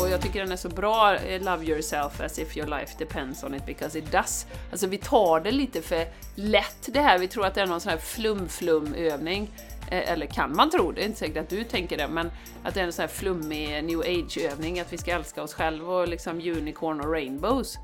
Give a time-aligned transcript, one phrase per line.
[0.00, 3.44] Och jag tycker den är så bra, eh, Love yourself as if your life depends
[3.44, 4.46] on it because it does.
[4.70, 7.80] Alltså vi tar det lite för lätt det här, vi tror att det är någon
[7.80, 9.50] sån här flum-flum-övning.
[9.90, 12.30] Eh, eller kan man tro, det är inte säkert att du tänker det, men
[12.64, 15.54] att det är en sån här flummig eh, new age-övning, att vi ska älska oss
[15.54, 17.78] själva och liksom unicorn och rainbows.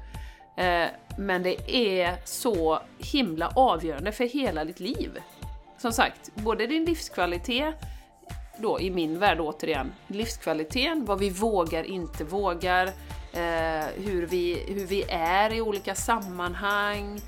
[1.19, 5.19] Men det är så himla avgörande för hela ditt liv.
[5.79, 7.75] Som sagt, både din livskvalitet,
[8.59, 12.87] då i min värld återigen, livskvaliteten, vad vi vågar, inte vågar,
[13.33, 17.21] eh, hur, vi, hur vi är i olika sammanhang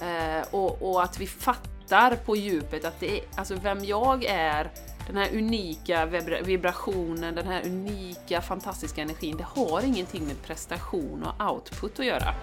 [0.00, 4.70] eh, och, och, att vi fattar på djupet att det är, alltså vem jag är,
[5.06, 6.06] den här unika
[6.44, 12.34] vibrationen, den här unika fantastiska energin, det har ingenting med prestation och output att göra.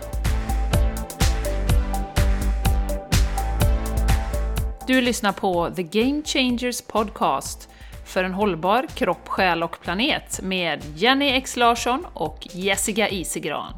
[4.88, 7.70] Du lyssnar på The Game Changers Podcast
[8.06, 13.74] för en hållbar kropp, själ och planet med Jenny X Larsson och Jessica Isigran.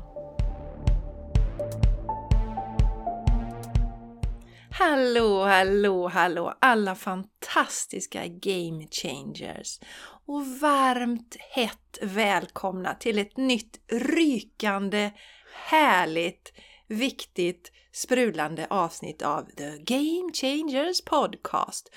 [4.79, 9.79] Hallå, hallå, hallå alla fantastiska Game Changers!
[10.25, 15.11] Och varmt hett välkomna till ett nytt rykande,
[15.53, 16.53] härligt,
[16.87, 21.91] viktigt, sprudlande avsnitt av The Game Changers Podcast.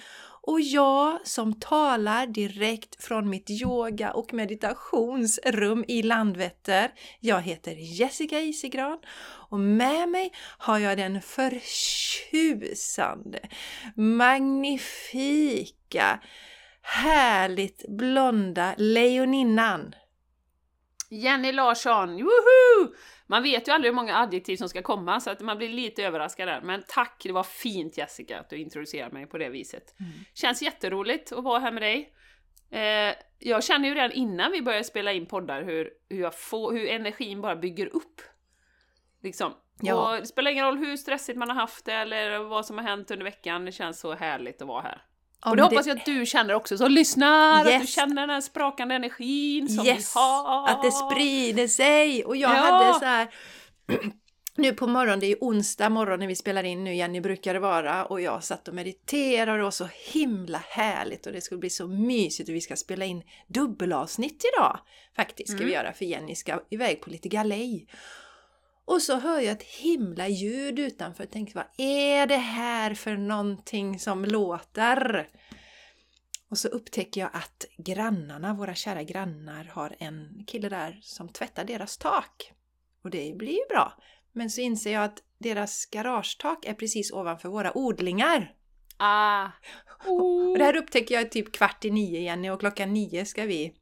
[0.46, 6.92] Och jag som talar direkt från mitt yoga och meditationsrum i Landvetter.
[7.20, 8.98] Jag heter Jessica Isigran
[9.50, 13.38] och med mig har jag den förtjusande,
[13.96, 16.20] magnifika,
[16.82, 19.94] härligt blonda lejoninnan.
[21.08, 22.94] Jenny Larsson, woho!
[23.26, 26.04] Man vet ju aldrig hur många adjektiv som ska komma så att man blir lite
[26.04, 26.60] överraskad där.
[26.60, 29.94] Men tack, det var fint Jessica att du introducerade mig på det viset.
[30.00, 30.12] Mm.
[30.34, 32.12] Känns jätteroligt att vara här med dig.
[32.70, 36.88] Eh, jag känner ju redan innan vi började spela in poddar hur, hur, får, hur
[36.88, 38.20] energin bara bygger upp.
[39.22, 39.52] Liksom.
[39.80, 40.14] Ja.
[40.14, 42.84] Och det spelar ingen roll hur stressigt man har haft det eller vad som har
[42.84, 45.02] hänt under veckan, det känns så härligt att vara här.
[45.44, 47.74] Ja, och det hoppas jag att du känner också som lyssnar, yes.
[47.74, 50.16] att du känner den här sprakande energin som yes.
[50.16, 50.68] vi har.
[50.68, 52.24] Att det sprider sig!
[52.24, 52.60] Och jag ja.
[52.60, 53.28] hade så här
[54.56, 57.60] nu på morgonen, det är onsdag morgon när vi spelar in nu, Jenny brukar det
[57.60, 61.58] vara, och jag satt och mediterade och det var så himla härligt och det skulle
[61.58, 64.78] bli så mysigt och vi ska spela in dubbelavsnitt idag.
[65.16, 65.66] Faktiskt ska mm.
[65.66, 67.86] vi göra för Jenny ska iväg på lite galej.
[68.86, 73.16] Och så hör jag ett himla ljud utanför och tänker vad är det här för
[73.16, 75.28] någonting som låter?
[76.50, 81.64] Och så upptäcker jag att grannarna, våra kära grannar, har en kille där som tvättar
[81.64, 82.52] deras tak.
[83.02, 83.92] Och det blir ju bra.
[84.32, 88.54] Men så inser jag att deras garagetak är precis ovanför våra odlingar.
[88.96, 89.48] Ah.
[90.06, 90.50] Oh.
[90.52, 93.74] Och det här upptäcker jag typ kvart i nio, Jenny, och klockan nio ska vi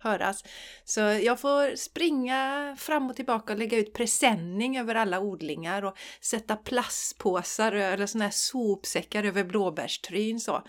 [0.00, 0.44] höras.
[0.84, 5.98] Så jag får springa fram och tillbaka och lägga ut presenning över alla odlingar och
[6.20, 10.62] sätta plastpåsar eller såna här sopsäckar över blåbärstryn så.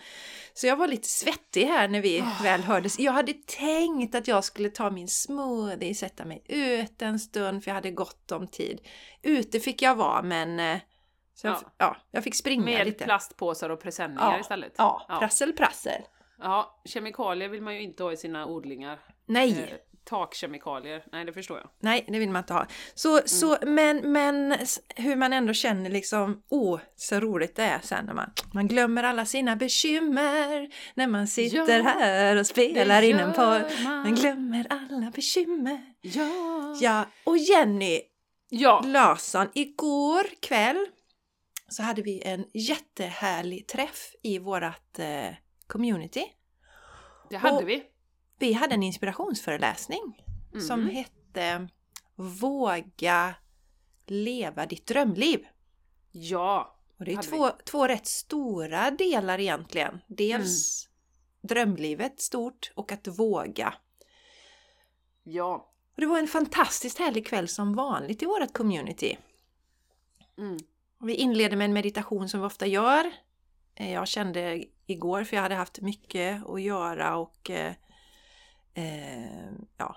[0.54, 2.42] Så jag var lite svettig här när vi oh.
[2.42, 2.98] väl hördes.
[2.98, 7.70] Jag hade tänkt att jag skulle ta min smoothie, sätta mig ut en stund för
[7.70, 8.80] jag hade gott om tid.
[9.22, 10.78] Ute fick jag vara men eh,
[11.34, 11.60] så ja.
[11.78, 12.98] ja jag fick springa Med lite.
[12.98, 14.74] Med plastpåsar och presenningar ja, istället?
[14.76, 16.02] Ja, ja, prassel prassel.
[16.42, 18.98] Ja, kemikalier vill man ju inte ha i sina odlingar.
[19.26, 19.50] Nej!
[19.50, 21.70] Eh, takkemikalier, nej det förstår jag.
[21.80, 22.66] Nej, det vill man inte ha.
[22.94, 23.28] Så, mm.
[23.28, 24.56] så, men, men
[24.96, 29.02] hur man ändå känner liksom, åh, så roligt det är sen när man, man glömmer
[29.02, 33.62] alla sina bekymmer när man sitter ja, här och spelar in en podd.
[33.84, 34.14] Man.
[34.14, 35.80] glömmer alla bekymmer.
[36.00, 36.76] Ja!
[36.80, 38.00] Ja, och Jenny
[38.48, 38.84] ja.
[38.86, 40.86] Larsson, igår kväll
[41.68, 45.34] så hade vi en jättehärlig träff i vårat eh,
[45.72, 46.24] community.
[47.30, 47.84] Det hade och vi.
[48.38, 50.66] Vi hade en inspirationsföreläsning mm.
[50.66, 51.68] som hette
[52.14, 53.34] Våga
[54.06, 55.46] leva ditt drömliv.
[56.12, 56.76] Ja!
[56.98, 60.00] Och det är två, två rätt stora delar egentligen.
[60.06, 61.48] Dels mm.
[61.48, 63.74] drömlivet stort och att våga.
[65.22, 65.68] Ja.
[65.94, 69.18] Och det var en fantastiskt härlig kväll som vanligt i vårt community.
[70.38, 70.58] Mm.
[71.00, 73.12] Vi inleder med en meditation som vi ofta gör.
[73.74, 77.72] Eh, jag kände igår för jag hade haft mycket att göra och eh,
[78.74, 79.96] eh, ja,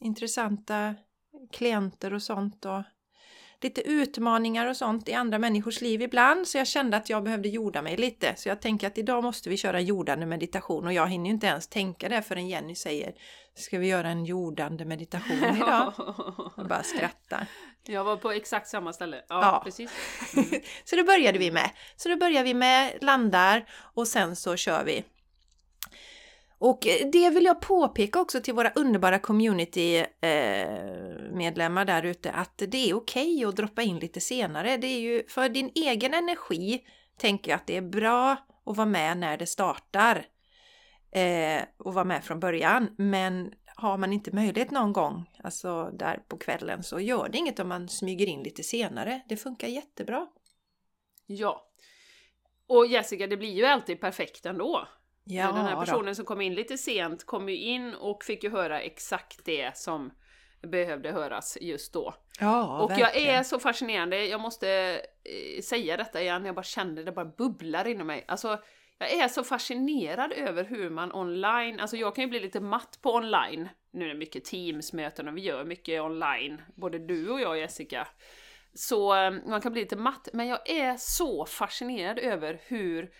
[0.00, 0.94] intressanta
[1.52, 2.82] klienter och sånt och
[3.60, 7.48] lite utmaningar och sånt i andra människors liv ibland så jag kände att jag behövde
[7.48, 8.34] jorda mig lite.
[8.36, 11.46] Så jag tänker att idag måste vi köra jordande meditation och jag hinner ju inte
[11.46, 13.14] ens tänka det förrän Jenny säger
[13.54, 15.92] Ska vi göra en jordande meditation idag?
[16.56, 17.46] Och bara skratta.
[17.90, 19.16] Jag var på exakt samma ställe.
[19.16, 19.60] Ja, ja.
[19.64, 19.90] precis.
[20.36, 20.60] Mm.
[20.84, 21.70] så då började vi med.
[21.96, 25.04] Så då börjar vi med landar och sen så kör vi
[26.58, 32.94] Och det vill jag påpeka också till våra underbara community-medlemmar där ute att det är
[32.94, 34.76] okej okay att droppa in lite senare.
[34.76, 36.80] Det är ju för din egen energi
[37.18, 38.36] tänker jag att det är bra
[38.66, 40.26] att vara med när det startar
[41.12, 42.94] eh, och vara med från början.
[42.98, 47.58] Men har man inte möjlighet någon gång, alltså där på kvällen, så gör det inget
[47.58, 49.20] om man smyger in lite senare.
[49.28, 50.26] Det funkar jättebra.
[51.26, 51.64] Ja.
[52.66, 54.88] Och Jessica, det blir ju alltid perfekt ändå.
[55.24, 56.14] Ja, Den här personen då.
[56.14, 60.10] som kom in lite sent kom ju in och fick ju höra exakt det som
[60.62, 62.14] behövde höras just då.
[62.40, 63.10] Ja, och verkligen.
[63.26, 64.68] jag är så fascinerande, jag måste
[65.24, 68.24] eh, säga detta igen, jag bara kände det bara bubblar inom mig.
[68.28, 68.58] Alltså,
[68.98, 72.98] jag är så fascinerad över hur man online, alltså jag kan ju bli lite matt
[73.02, 77.40] på online, nu är det mycket Teams-möten och vi gör mycket online, både du och
[77.40, 78.08] jag Jessica.
[78.74, 83.10] Så eh, man kan bli lite matt, men jag är så fascinerad över hur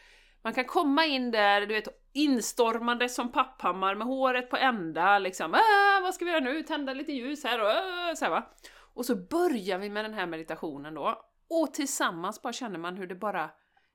[0.43, 5.55] man kan komma in där, du vet, instormande som papphammar med håret på ända, liksom
[5.55, 6.63] äh, vad ska vi göra nu?
[6.63, 8.51] Tända lite ljus här och äh, så här, va.
[8.95, 13.07] Och så börjar vi med den här meditationen då, och tillsammans bara känner man hur
[13.07, 13.51] det bara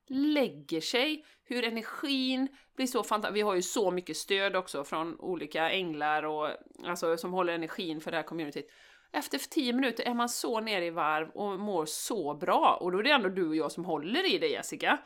[0.08, 3.36] lägger sig, hur energin blir så fantastisk.
[3.36, 6.50] Vi har ju så mycket stöd också från olika änglar och
[6.86, 8.70] alltså som håller energin för det här communityt.
[9.12, 12.98] Efter tio minuter är man så nere i varv och mår så bra och då
[12.98, 14.98] är det ändå du och jag som håller i det Jessica.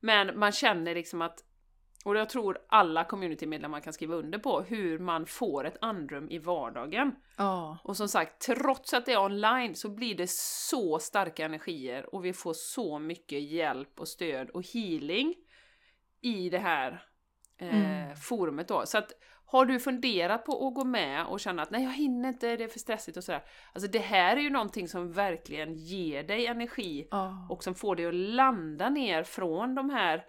[0.00, 1.44] Men man känner liksom att,
[2.04, 6.38] och jag tror alla communitymedlemmar kan skriva under på, hur man får ett andrum i
[6.38, 7.14] vardagen.
[7.36, 7.78] Ja.
[7.84, 12.24] Och som sagt, trots att det är online så blir det så starka energier och
[12.24, 15.34] vi får så mycket hjälp och stöd och healing
[16.22, 17.02] i det här
[17.58, 18.16] eh, Mm.
[18.16, 18.86] forumet då.
[18.86, 19.12] Så att
[19.46, 22.64] har du funderat på att gå med och känna att nej jag hinner inte, det
[22.64, 23.42] är för stressigt och sådär.
[23.72, 27.46] Alltså det här är ju någonting som verkligen ger dig energi Ja.
[27.50, 30.24] och som får dig att landa ner från de här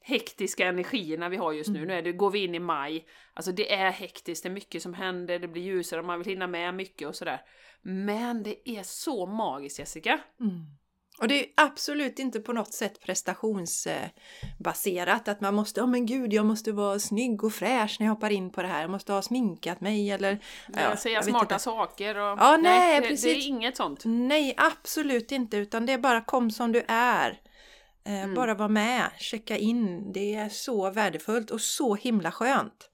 [0.00, 1.78] hektiska energierna vi har just nu.
[1.78, 1.88] Mm.
[1.88, 4.82] Nu är det, går vi in i maj, alltså det är hektiskt, det är mycket
[4.82, 7.40] som händer, det blir ljusare, man vill hinna med mycket och sådär.
[7.82, 10.20] Men det är så magiskt Jessica!
[10.40, 10.60] Mm.
[11.18, 16.32] Och det är absolut inte på något sätt prestationsbaserat att man måste, ja men gud,
[16.32, 19.12] jag måste vara snygg och fräsch när jag hoppar in på det här, jag måste
[19.12, 20.38] ha sminkat mig eller...
[20.74, 21.64] Ja, säga smarta inte.
[21.64, 22.38] saker och...
[22.38, 23.22] Ja, nej, det, precis.
[23.22, 24.02] det är inget sånt.
[24.04, 27.40] Nej, absolut inte, utan det är bara kom som du är.
[28.06, 28.34] Eh, Mm.
[28.34, 30.12] Bara vara med, checka in.
[30.12, 32.90] Det är så värdefullt och så himla skönt.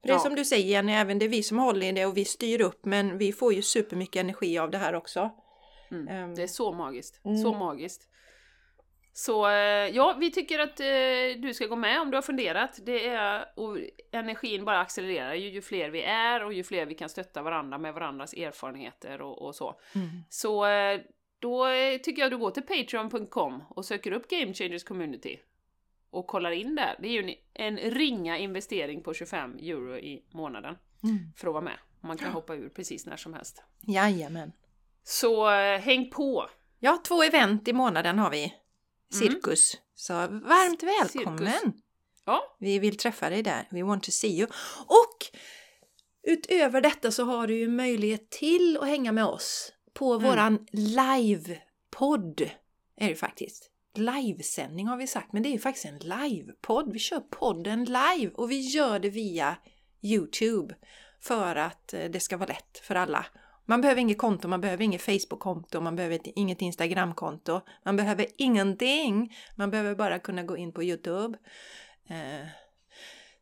[0.00, 2.06] För det är som du säger Jenny, även det är vi som håller i det
[2.06, 5.30] och vi styr upp, men vi får ju supermycket energi av det här också.
[5.90, 6.08] Mm.
[6.08, 6.34] Ehm.
[6.34, 7.24] Det är så magiskt.
[7.24, 7.38] Mm.
[7.38, 8.08] Så magiskt.
[9.12, 9.54] Så eh,
[9.96, 12.78] ja, vi tycker att eh, du ska gå med om du har funderat.
[12.82, 13.78] Det är, och
[14.12, 17.78] energin bara accelererar ju, ju fler vi är och ju fler vi kan stötta varandra
[17.78, 19.80] med varandras erfarenheter och, och så.
[19.94, 20.08] Mm.
[20.28, 21.00] Så eh,
[21.38, 21.66] då
[22.02, 25.38] tycker jag du går till patreon.com och söker upp Game Changers Community
[26.10, 26.96] och kollar in där.
[27.02, 31.18] Det är ju en, en ringa investering på 25 euro i månaden Mm.
[31.36, 31.78] för att vara med.
[32.00, 33.62] Man kan hoppa ur precis när som helst.
[33.80, 34.52] Jajamän.
[35.10, 36.48] Så eh, häng på!
[36.80, 38.54] Ja, två event i månaden har vi.
[39.12, 39.76] Cirkus.
[39.94, 41.48] Så varmt välkommen!
[41.48, 41.82] Cirkus.
[42.26, 43.68] Ja, Vi vill träffa dig där.
[43.70, 44.48] We want to see you.
[44.86, 45.26] Och
[46.22, 50.28] utöver detta så har du ju möjlighet till att hänga med oss på Mm.
[50.28, 52.50] våran livepodd.
[52.96, 53.70] Är det faktiskt.
[53.94, 56.92] Livesändning har vi sagt, men det är ju faktiskt en livepodd.
[56.92, 59.56] Vi kör podden live och vi gör det via
[60.02, 60.74] Youtube
[61.20, 63.26] för att eh, det ska vara lätt för alla.
[63.68, 69.36] Man behöver inget konto, man behöver inget Facebook-konto, man behöver inget Instagram-konto, man behöver ingenting.
[69.56, 71.38] Man behöver bara kunna gå in på Youtube.
[72.08, 72.48] Eh,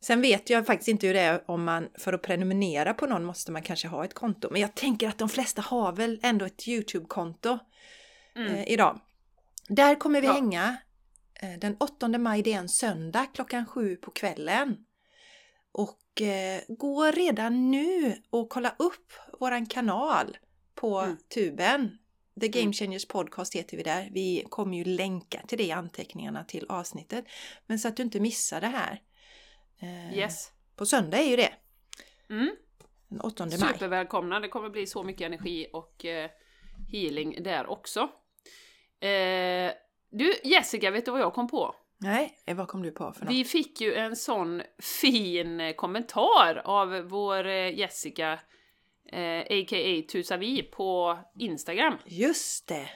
[0.01, 3.25] Sen vet jag faktiskt inte hur det är om man för att prenumerera på någon
[3.25, 4.49] måste man kanske ha ett konto.
[4.51, 7.59] Men jag tänker att de flesta har väl ändå ett Youtube-konto
[8.37, 8.55] mm.
[8.55, 9.01] eh, idag.
[9.69, 10.33] Där kommer vi Ja.
[10.33, 10.77] hänga
[11.43, 14.77] eh, den 8 maj, det är en söndag klockan sju på kvällen.
[15.73, 15.99] Och
[16.69, 20.37] gå redan nu och kolla upp våran kanal
[20.75, 21.17] på Mm.
[21.35, 21.99] tuben.
[22.41, 22.73] The Game Mm.
[22.73, 24.09] Changers Podcast heter vi där.
[24.13, 27.25] Vi kommer ju länka till det i anteckningarna till avsnittet.
[27.67, 29.03] Men så att du inte missar det här.
[29.81, 30.53] Eh, yes.
[30.77, 31.53] På söndag är ju det.
[32.31, 32.57] Mm.
[33.09, 33.59] Den 8 maj.
[33.59, 36.31] Supervälkomna, det kommer bli så mycket energi och eh,
[36.93, 38.01] healing där också.
[39.01, 39.73] Eh,
[40.11, 41.75] du Jessica, vet du vad jag kom på?
[41.99, 43.35] Nej, eh, vad kom du på för något?
[43.35, 48.39] Vi fick ju en sån fin eh, kommentar av vår eh, Jessica,
[49.13, 50.03] eh, a.k.a.
[50.13, 51.95] Tusavi, på Instagram.
[52.05, 52.89] Just det!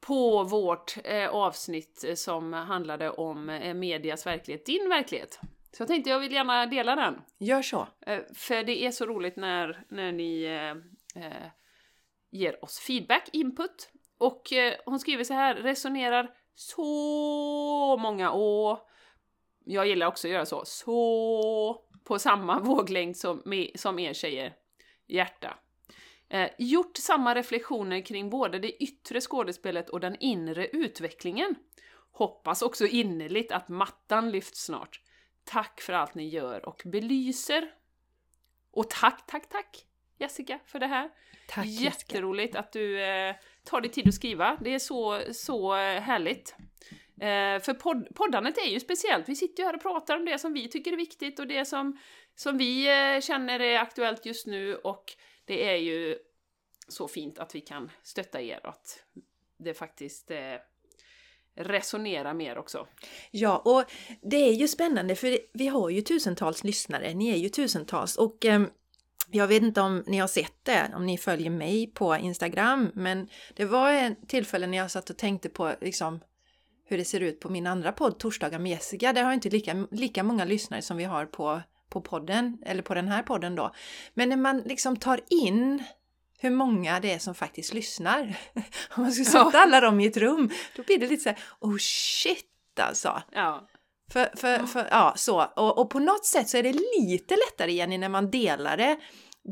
[0.00, 5.40] På vårt eh, avsnitt som handlade om eh, medias verklighet, din verklighet.
[5.72, 7.14] Så jag tänkte jag vill gärna dela den.
[7.38, 7.88] Gör så.
[8.06, 10.44] Eh, För det är så roligt när, när ni
[11.16, 11.32] eh,
[12.30, 13.90] ger oss feedback, input.
[14.18, 14.42] Och
[14.84, 18.78] hon skriver så här, resonerar så många å.
[19.64, 20.64] Jag gillar också att göra så.
[20.64, 23.42] Så på samma våglängd som,
[23.74, 24.56] som er tjejer.
[25.06, 25.58] Hjärta.
[26.28, 31.54] Eh, gjort samma reflektioner kring både det yttre skådespelet och den inre utvecklingen.
[32.12, 35.00] Hoppas också innerligt att mattan lyfts snart.
[35.44, 37.70] Tack för allt ni gör och belyser.
[38.70, 39.86] Och tack, tack, tack
[40.18, 41.10] Jessica för det här.
[41.48, 42.58] Tack, Jätteroligt Jessica.
[42.58, 44.58] att du eh, tar dig tid att skriva.
[44.60, 46.54] Det är så, så härligt.
[47.20, 49.28] Eh, för podd, poddandet är ju speciellt.
[49.28, 51.64] Vi sitter ju här och pratar om det som vi tycker är viktigt och det
[51.64, 51.98] som,
[52.34, 55.04] som vi eh, känner är aktuellt just nu och
[55.44, 56.18] det är ju
[56.88, 59.04] så fint att vi kan stötta er och att
[59.58, 60.54] det faktiskt eh,
[61.54, 62.86] resonerar mer också.
[63.30, 63.84] Ja, och
[64.22, 68.44] det är ju spännande för vi har ju tusentals lyssnare, ni är ju tusentals och
[68.44, 68.62] eh,
[69.30, 73.28] jag vet inte om ni har sett det, om ni följer mig på Instagram, men
[73.56, 76.20] det var en tillfälle när jag satt och tänkte på liksom
[76.84, 79.12] hur det ser ut på min andra podd, Torsdagar med Jessica.
[79.12, 82.94] Där har inte lika, lika många lyssnare som vi har på, på podden, eller på
[82.94, 83.74] den här podden då.
[84.14, 85.84] Men när man liksom tar in
[86.38, 88.38] hur många det är som faktiskt lyssnar.
[88.90, 91.38] Om man skulle sätta alla dem i ett rum, då blir det lite så här,
[91.60, 92.46] oh shit
[92.80, 93.22] alltså.
[93.32, 93.68] Ja.
[94.12, 95.44] För, för, för, ja, så.
[95.56, 98.96] Och, och, på något sätt så är det lite lättare Jenny när man delar det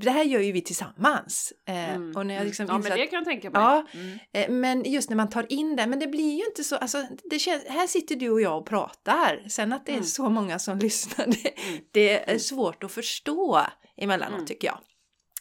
[0.00, 1.52] det här gör ju vi tillsammans.
[1.66, 2.16] Eh, mm.
[2.16, 2.46] och när jag mm.
[2.46, 3.62] liksom ja, men det kan jag tänka mig.
[3.62, 4.18] Ja, mm.
[4.32, 7.06] eh, men just när man tar in det, men det blir ju inte så, alltså,
[7.30, 9.44] det känns, här sitter du och jag och pratar.
[9.48, 10.06] Sen att det är mm.
[10.06, 11.80] så många som lyssnar, det, mm.
[11.90, 12.40] det är mm.
[12.40, 13.62] svårt att förstå
[13.96, 14.78] emellanåt tycker jag.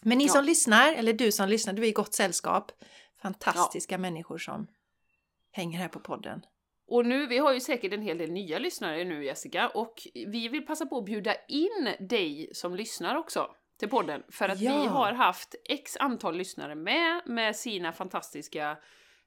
[0.02, 0.34] Men ni ja.
[0.34, 2.72] som lyssnar, eller du som lyssnar, du är i gott sällskap.
[3.22, 4.00] Fantastiska ja.
[4.00, 4.68] människor som
[5.52, 6.42] hänger här på podden.
[6.88, 10.48] Och nu, vi har ju säkert en hel del nya lyssnare nu Jessica, och vi
[10.48, 14.24] vill passa på att bjuda in dig som lyssnar också till podden.
[14.30, 14.82] För att ja.
[14.82, 18.78] vi har haft x antal lyssnare med, med sina fantastiska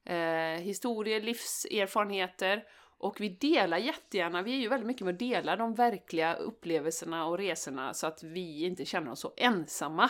[0.05, 2.63] eh, historier, livserfarenheter.
[2.97, 7.25] Och vi delar jättegärna, vi är ju väldigt mycket med att dela de verkliga upplevelserna
[7.25, 10.09] och resorna så att vi inte känner oss så ensamma.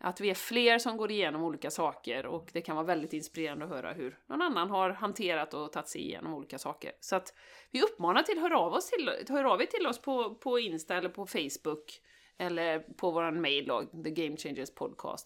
[0.00, 3.64] Att vi är fler som går igenom olika saker och det kan vara väldigt inspirerande
[3.64, 6.92] att höra hur någon annan har hanterat och tagit sig igenom olika saker.
[7.00, 7.34] Så att
[7.70, 10.96] vi uppmanar till, hör av, oss till, hör av er till oss på, på Insta
[10.96, 12.00] eller på Facebook
[12.38, 13.70] eller på vår mail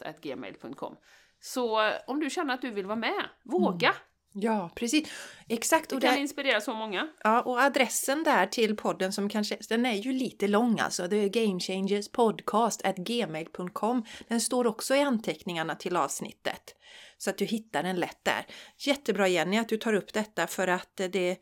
[0.05, 0.97] at gmail.com.
[1.41, 3.89] Så om du känner att du vill vara med, våga!
[3.89, 4.12] Mm.
[4.33, 5.09] Ja, precis.
[5.49, 5.91] Exakt.
[5.91, 7.09] Det och kan där, inspirera så många.
[7.23, 11.09] Ja, och adressen där till podden som kanske, den är ju lite lång alltså.
[11.09, 14.05] Det är gamechangerspodcast.gmail.com.
[14.29, 16.75] Den står också i anteckningarna till avsnittet.
[17.19, 18.47] Så att du hittar den lätt där.
[18.79, 21.39] Jättebra Jenny att du tar upp detta för att det,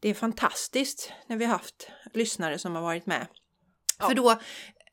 [0.00, 3.26] det är fantastiskt när vi har haft lyssnare som har varit med.
[3.98, 4.08] Ja.
[4.08, 4.40] För då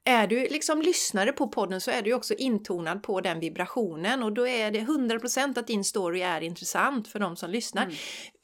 [0.07, 4.33] är du liksom lyssnare på podden så är du också intonad på den vibrationen och
[4.33, 7.83] då är det 100% att din story är intressant för de som lyssnar.
[7.83, 7.95] Mm.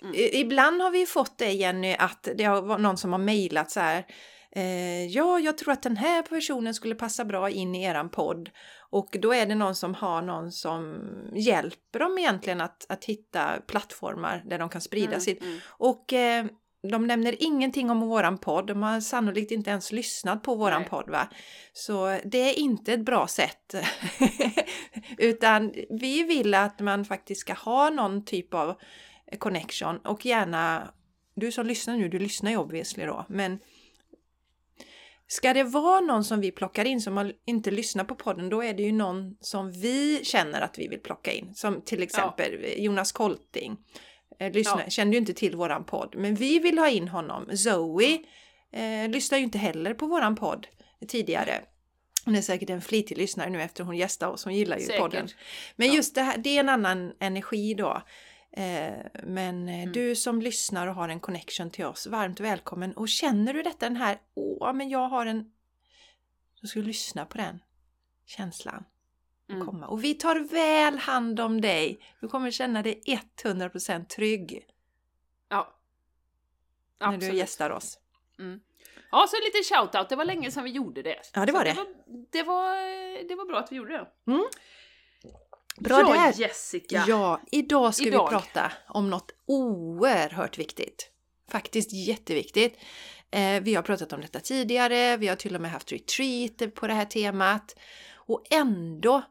[0.01, 0.15] Mm.
[0.15, 4.05] Ibland har vi fått det Jenny att det har någon som har mejlat så här
[4.51, 8.49] eh, Ja, jag tror att den här personen skulle passa bra in i eran podd.
[8.89, 10.95] Och då är det någon som har någon som
[11.33, 15.41] hjälper dem egentligen att, att hitta plattformar där de kan sprida mm, sitt.
[15.41, 15.59] Mm.
[15.67, 16.45] Och eh,
[16.91, 18.67] de nämner ingenting om våran podd.
[18.67, 20.89] De har sannolikt inte ens lyssnat på våran Nej.
[20.89, 21.09] podd.
[21.09, 21.29] Va?
[21.73, 23.75] Så det är inte ett bra sätt.
[25.17, 28.75] Utan vi vill att man faktiskt ska ha någon typ av
[29.39, 30.93] connection och gärna
[31.35, 33.59] du som lyssnar nu, du lyssnar ju obviously då, men
[35.27, 38.73] Ska det vara någon som vi plockar in som inte lyssnar på podden, då är
[38.73, 41.55] det ju någon som vi känner att vi vill plocka in.
[41.55, 42.69] Som till exempel ja.
[42.77, 43.77] Jonas Kolting
[44.39, 44.89] eh, lyssnar, ja.
[44.89, 46.15] kände ju inte till våran podd.
[46.17, 47.57] Men vi vill ha in honom.
[47.57, 48.19] Zoe
[48.71, 50.67] eh, lyssnar ju inte heller på våran podd
[51.07, 51.61] tidigare.
[52.25, 55.01] Hon är säkert en flitig lyssnare nu efter hon gästar oss, hon gillar ju säkert.
[55.01, 55.27] podden.
[55.75, 55.93] Men ja.
[55.93, 58.01] just det här, det är en annan energi då.
[58.51, 59.91] Eh, men eh, mm.
[59.91, 62.93] du som lyssnar och har en connection till oss, varmt välkommen.
[62.93, 65.51] Och känner du detta, den här, åh, men jag har en...
[66.61, 67.59] Så ska du lyssna på den
[68.25, 68.83] känslan.
[69.55, 69.67] Mm.
[69.67, 69.87] komma.
[69.87, 71.99] Och vi tar väl hand om dig.
[72.19, 73.01] Du kommer känna dig
[73.43, 74.65] 100% trygg.
[75.49, 75.75] Ja.
[76.97, 77.21] Absolut.
[77.21, 77.99] När du gästar oss.
[78.39, 78.59] Mm.
[79.11, 80.09] Ja, så lite shoutout.
[80.09, 81.19] Det var länge sedan vi gjorde det.
[81.33, 81.71] Ja, det var det.
[81.71, 81.85] Det var,
[82.31, 84.31] det var, det var bra att vi gjorde det.
[84.31, 84.45] Mm.
[85.77, 86.33] Bra ja, där!
[86.39, 87.05] Jessica!
[87.07, 88.25] Ja, idag ska idag.
[88.25, 91.09] vi prata om något oerhört viktigt.
[91.49, 92.79] Faktiskt jätteviktigt.
[93.31, 96.87] Eh, vi har pratat om detta tidigare, vi har till och med haft retreat på
[96.87, 97.75] det här temat.
[98.15, 99.21] Och ändå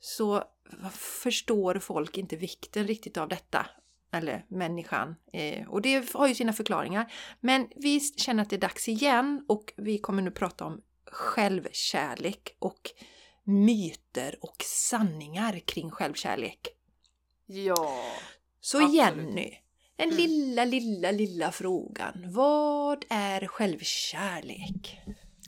[0.00, 0.44] så
[0.92, 3.66] förstår folk inte vikten riktigt av detta.
[4.12, 5.16] Eller människan.
[5.32, 7.12] Eh, och det har ju sina förklaringar.
[7.40, 10.80] Men vi känner att det är dags igen och vi kommer nu prata om
[11.12, 12.90] självkärlek och
[13.44, 16.68] myter och sanningar kring självkärlek.
[17.46, 18.04] Ja,
[18.60, 18.96] Så absolut.
[18.96, 19.54] Jenny,
[19.96, 20.16] den mm.
[20.16, 22.32] lilla, lilla, lilla frågan.
[22.32, 25.00] Vad är självkärlek?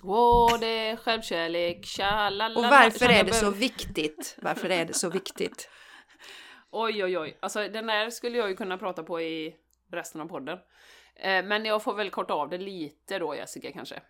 [0.05, 4.37] Åh, det är självkärlek, tja, Och varför är det så viktigt?
[4.43, 5.71] Varför är det så viktigt?
[6.71, 7.39] Oj, oj, oj.
[7.41, 9.57] Alltså den där skulle jag ju kunna prata på i
[9.93, 10.59] resten av podden.
[11.15, 14.03] Eh, men jag får väl korta av det lite då, Jessica, kanske.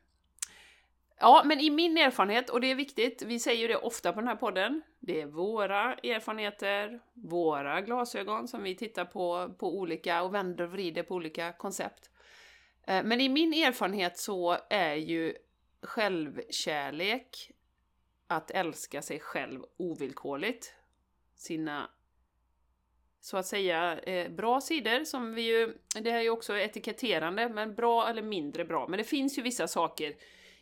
[1.21, 4.21] Ja, men i min erfarenhet, och det är viktigt, vi säger ju det ofta på
[4.21, 10.23] den här podden, det är våra erfarenheter, våra glasögon som vi tittar på, på olika
[10.23, 12.11] och vänder och vrider på olika koncept.
[12.87, 15.35] Eh, men i min erfarenhet så är ju
[15.83, 17.51] självkärlek
[18.27, 20.75] att älska sig själv ovillkorligt.
[21.35, 21.91] Sina
[23.21, 27.49] så att säga eh, bra sidor som vi ju, det här är ju också etiketterande,
[27.49, 28.89] men bra eller mindre bra.
[28.89, 30.15] Men det finns ju vissa saker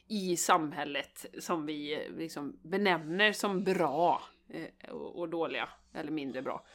[0.08, 6.66] i samhället som vi eh, liksom benämner som bra eh, och, dåliga, eller mindre bra.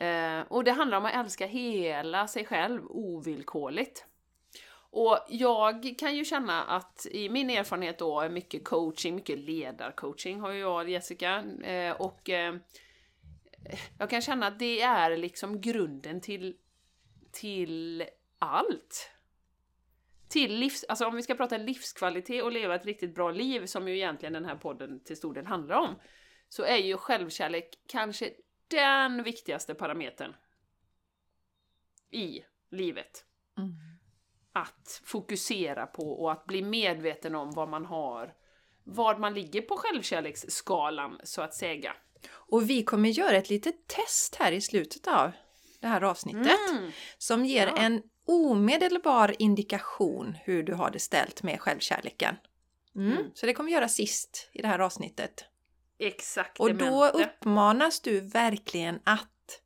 [0.00, 4.06] Eh, och det handlar om att älska hela sig själv ovillkorligt.
[4.90, 10.40] Och jag kan ju känna att i min erfarenhet då är mycket coaching, mycket ledarcoaching
[10.40, 11.44] har ju jag eh, och Jessica.
[11.98, 12.28] Och
[13.98, 16.56] jag kan känna att det är liksom grunden till,
[17.32, 18.04] till
[18.38, 19.10] allt.
[20.28, 23.88] Till livs, alltså om vi ska prata livskvalitet och leva ett riktigt bra liv, som
[23.88, 25.94] ju egentligen den här podden till stor del handlar om,
[26.48, 28.30] så är ju självkärlek kanske
[28.68, 30.34] den viktigaste parametern
[32.10, 32.40] i
[32.70, 33.24] livet.
[33.58, 33.97] Mm.
[34.60, 38.32] Att fokusera på och att bli medveten om vad man har,
[38.84, 41.92] var man ligger på självkärleksskalan så att säga.
[42.30, 45.32] Och vi kommer göra ett litet test här i slutet av
[45.80, 46.90] det här avsnittet mm.
[47.18, 47.76] som ger ja.
[47.76, 52.36] en omedelbar indikation hur du har det ställt med självkärleken.
[52.96, 53.12] Mm.
[53.12, 53.30] Mm.
[53.34, 55.44] Så det kommer vi göra sist i det här avsnittet.
[55.98, 56.60] Exakt.
[56.60, 59.62] Och då uppmanas du verkligen att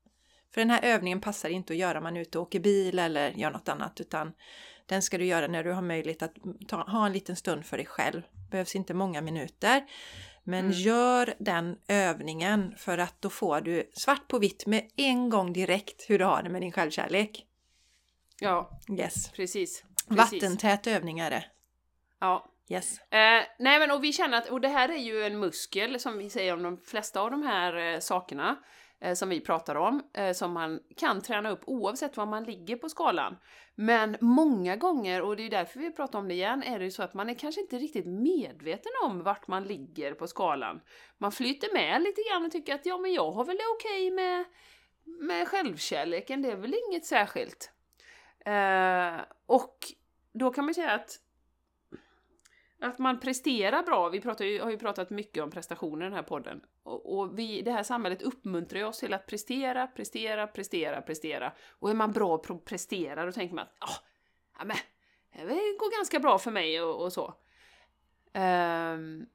[0.54, 3.50] för den här övningen passar inte att göra man ute och åker bil eller gör
[3.50, 4.32] något annat utan
[4.92, 6.34] den ska du göra när du har möjlighet att
[6.68, 8.22] ta, ha en liten stund för dig själv.
[8.50, 9.84] Behövs inte många minuter.
[10.44, 10.72] Men mm.
[10.72, 16.10] gör den övningen för att då får du svart på vitt med en gång direkt
[16.10, 17.46] hur du har det med din självkärlek.
[18.40, 19.30] Ja, yes.
[19.30, 19.84] precis.
[20.08, 20.32] precis.
[20.32, 21.44] Vattentät övning är det.
[22.20, 22.48] Ja.
[22.68, 22.98] Yes.
[22.98, 26.18] Eh, nej men och vi känner att, och det här är ju en muskel som
[26.18, 28.56] vi säger om de flesta av de här eh, sakerna
[29.02, 32.76] eh, som vi pratar om, eh, som man kan träna upp oavsett var man ligger
[32.76, 33.36] på skalan.
[33.74, 36.90] Men många gånger, och det är därför vi pratar om det igen, är det ju
[36.90, 40.80] så att man är kanske inte riktigt medveten om vart man ligger på skalan.
[41.18, 44.12] Man flyter med lite grann och tycker att ja, men jag har väl det okej
[44.12, 44.44] okay med,
[45.04, 47.70] med självkärleken, det är väl inget särskilt.
[48.44, 49.78] Eh, och
[50.32, 51.18] då kan man säga att
[52.82, 56.22] att man presterar bra, vi pratar har ju pratat mycket om prestationer i den här
[56.22, 56.60] podden.
[56.82, 61.52] Och, och vi, det här samhället uppmuntrar ju oss till att prestera, prestera, prestera, prestera.
[61.78, 63.96] Och är man bra på att prestera, då tänker man att oh,
[64.58, 64.76] ja, men,
[65.48, 67.34] det går ganska bra för mig och, och så.
[68.34, 69.26] Um,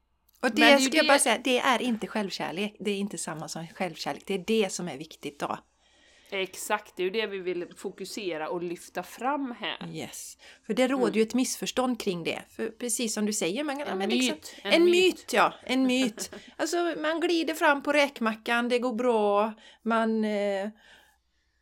[0.42, 0.98] och det ska det...
[0.98, 2.76] jag bara säga, det är inte självkärlek.
[2.80, 4.24] Det är inte samma som självkärlek.
[4.26, 5.58] Det är det som är viktigt då.
[6.30, 9.88] Exakt, det är ju det vi vill fokusera och lyfta fram här.
[9.94, 10.38] Yes.
[10.66, 11.18] För det råder mm.
[11.18, 12.42] ju ett missförstånd kring det.
[12.50, 14.56] För precis som du säger, man, en, men liksom, myt.
[14.62, 14.94] En, en myt.
[14.94, 15.34] myt.
[15.34, 15.54] ja.
[15.63, 16.32] En myt.
[16.58, 20.70] alltså man glider fram på räkmackan, det går bra, man eh,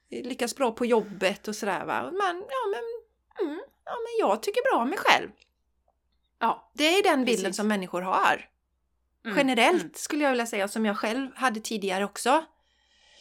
[0.09, 2.03] lyckas bra på jobbet och sådär va.
[2.03, 5.29] Man, ja men, mm, ja men jag tycker bra om mig själv.
[6.39, 7.55] Ja, det är den bilden precis.
[7.55, 8.49] som människor har.
[9.25, 9.37] Mm.
[9.37, 9.93] Generellt mm.
[9.95, 12.45] skulle jag vilja säga, som jag själv hade tidigare också.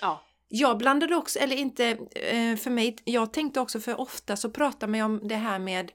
[0.01, 0.23] Ja.
[0.57, 4.87] Jag blandade också, eller inte eh, för mig, jag tänkte också för ofta så pratar
[4.87, 5.93] man ju om det här med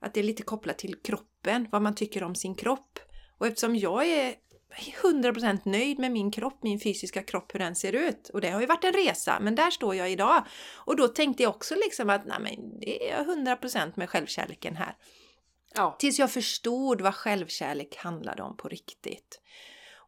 [0.00, 2.98] att det är lite kopplat till kroppen, vad man tycker om sin kropp.
[3.38, 4.34] Och eftersom jag är
[5.02, 8.28] 100% nöjd med min kropp, min fysiska kropp, hur den ser ut.
[8.28, 10.46] Och det har ju varit en resa, men där står jag idag.
[10.74, 14.96] Och då tänkte jag också liksom att nej men det är 100% med självkärleken här.
[15.74, 15.96] Ja.
[15.98, 19.40] Tills jag förstod vad självkärlek handlade om på riktigt.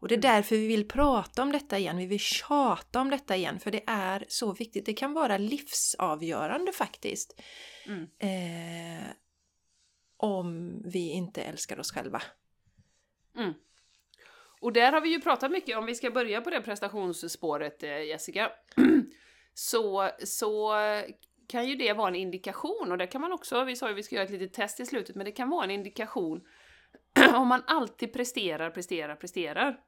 [0.03, 3.37] Och det är därför vi vill prata om detta igen, vi vill tjata om detta
[3.37, 4.87] igen, för det är så viktigt.
[4.87, 7.41] Det kan vara livsavgörande faktiskt.
[7.87, 8.03] Mm.
[8.19, 9.07] Eh,
[10.17, 12.23] om vi inte älskar oss själva.
[13.37, 13.53] Mm.
[14.61, 18.05] Och där har vi ju pratat mycket, om vi ska börja på det prestationsspåret eh,
[18.05, 18.53] Jessica,
[19.55, 20.75] så, så
[21.49, 23.99] kan ju det vara en indikation, och det kan man också, vi sa ju att
[23.99, 26.41] vi ska göra ett litet test i slutet, men det kan vara en indikation
[27.35, 29.79] om man alltid presterar, presterar, presterar,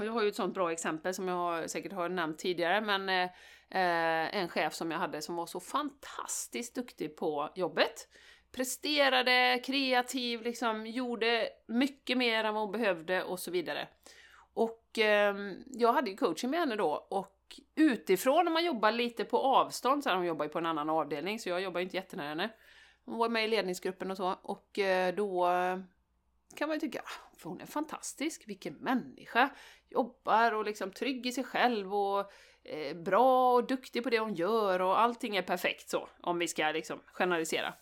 [0.00, 3.08] och jag har ju ett sånt bra exempel som jag säkert har nämnt tidigare, men
[3.08, 3.30] eh,
[3.70, 8.08] eh, en chef som jag hade som var så fantastiskt duktig på jobbet.
[8.52, 13.88] Presterade, kreativ, liksom gjorde mycket mer än vad hon behövde och så vidare.
[14.54, 15.34] Och eh,
[15.66, 17.36] jag hade ju coaching med henne då och
[17.74, 20.90] utifrån när man jobbar lite på avstånd, så här, hon jobbar ju på en annan
[20.90, 22.50] avdelning så jag jobbar ju inte jättenära henne.
[23.04, 25.48] Hon var med i ledningsgruppen och så och eh, då
[26.56, 27.02] kan man ju tycka,
[27.36, 29.50] för hon är fantastisk, vilken människa!
[29.88, 32.32] Jobbar och liksom trygg i sig själv och
[32.62, 36.48] eh, bra och duktig på det hon gör och allting är perfekt så, om vi
[36.48, 37.74] ska liksom generalisera.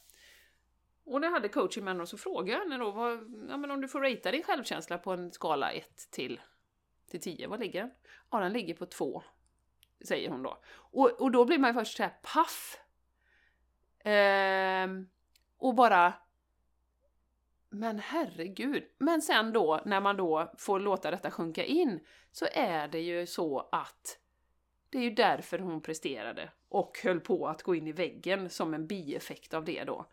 [1.04, 3.12] Och när jag hade coaching med henne så frågade jag henne då, vad,
[3.48, 6.40] ja, men om du får ratea din självkänsla på en skala 1 till,
[7.11, 7.90] till 10, vad ligger den?
[8.31, 9.22] Ja, den ligger på 2,
[10.04, 10.59] säger hon då.
[10.74, 12.78] Och, och då blir man ju först såhär, paff.
[14.04, 15.09] Ehm,
[15.59, 16.12] och bara...
[17.70, 18.85] Men herregud.
[18.98, 22.00] Men sen då, när man då får låta detta sjunka in,
[22.33, 24.18] så är det ju så att
[24.90, 28.74] det är ju därför hon presterade och höll på att gå in i väggen som
[28.74, 30.07] en bieffekt av det då.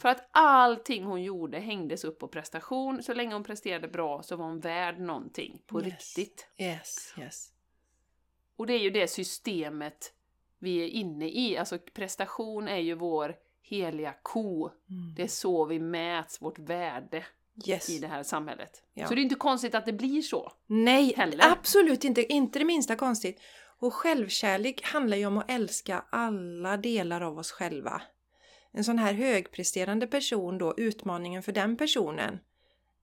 [0.00, 3.02] För att allting hon gjorde hängdes upp på prestation.
[3.02, 6.16] Så länge hon presterade bra så var hon värd någonting på Yes.
[6.16, 6.48] riktigt.
[6.58, 7.52] Yes, yes.
[8.56, 10.12] Och det är ju det systemet
[10.58, 11.56] vi är inne i.
[11.58, 14.70] Alltså prestation är ju vår heliga ko.
[14.90, 15.14] Mm.
[15.16, 17.24] Det är så vi mäts, vårt värde
[17.66, 17.90] Yes.
[17.90, 18.82] i det här samhället.
[18.94, 19.06] Ja.
[19.06, 20.52] Så det är inte konstigt att det blir så.
[20.66, 21.52] Nej, heller.
[21.52, 22.32] absolut inte.
[22.32, 23.40] Inte det minsta konstigt.
[23.78, 28.02] Och självkärlek handlar ju om att älska alla delar av oss själva.
[28.72, 32.38] En sån här högpresterande person då, utmaningen för den personen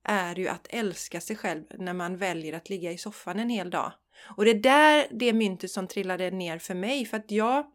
[0.04, 3.70] är ju att älska sig själv när man väljer att ligga i soffan en hel
[3.70, 3.92] dag.
[4.36, 7.66] Och det är där det myntet som trillade ner för mig, för att jag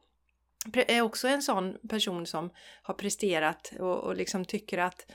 [0.73, 2.49] är också en sån person som
[2.82, 5.06] har presterat och, och liksom tycker att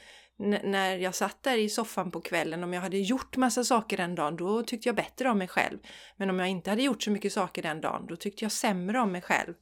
[0.42, 4.14] när jag satt där i soffan på kvällen, om jag hade gjort massa saker den
[4.14, 5.78] dagen, då tyckte jag bättre om mig själv.
[6.16, 9.00] Men om jag inte hade gjort så mycket saker den dagen, då tyckte jag sämre
[9.00, 9.54] om mig själv.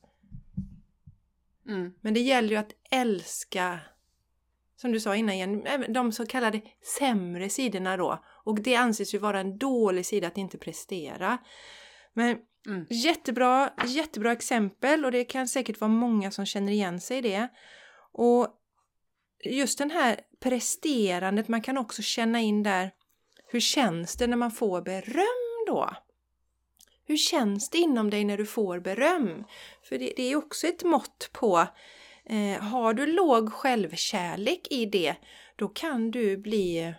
[1.69, 1.95] Mm.
[2.01, 3.81] Men det gäller ju att älska,
[4.77, 6.61] som du sa innan igen, de så kallade
[6.99, 8.25] sämre sidorna då.
[8.45, 11.39] Och det anses ju vara en dålig sida att inte prestera.
[12.13, 12.87] Men Mm.
[12.91, 17.49] jättebra, jättebra exempel och det kan säkert vara många som känner igen sig i det.
[18.13, 18.49] Och
[19.45, 22.91] just den här presterandet, man kan också känna in där,
[23.47, 25.91] hur känns det när man får beröm då?
[27.07, 29.45] Hur känns det inom dig när du får beröm?
[29.83, 31.67] För det, det är också ett mått på,
[32.25, 35.17] eh, har du låg självkärlek i det,
[35.57, 36.95] då kan du bli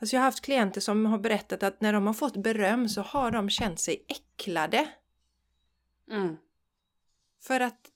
[0.00, 3.00] Alltså jag har haft klienter som har berättat att när de har fått beröm så
[3.02, 4.88] har de känt sig äcklade.
[6.10, 6.36] Mm.
[7.40, 7.90] För att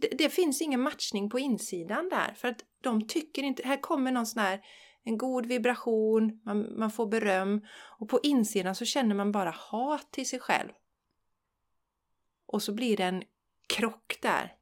[0.00, 2.34] det, det finns ingen matchning på insidan där.
[2.34, 4.60] För att de tycker inte, här kommer någon sån här,
[5.04, 7.66] en god vibration, man, man får beröm
[7.98, 10.70] och på insidan så känner man bara hat till sig själv.
[12.46, 13.22] Och så blir det en
[13.66, 14.56] krock där.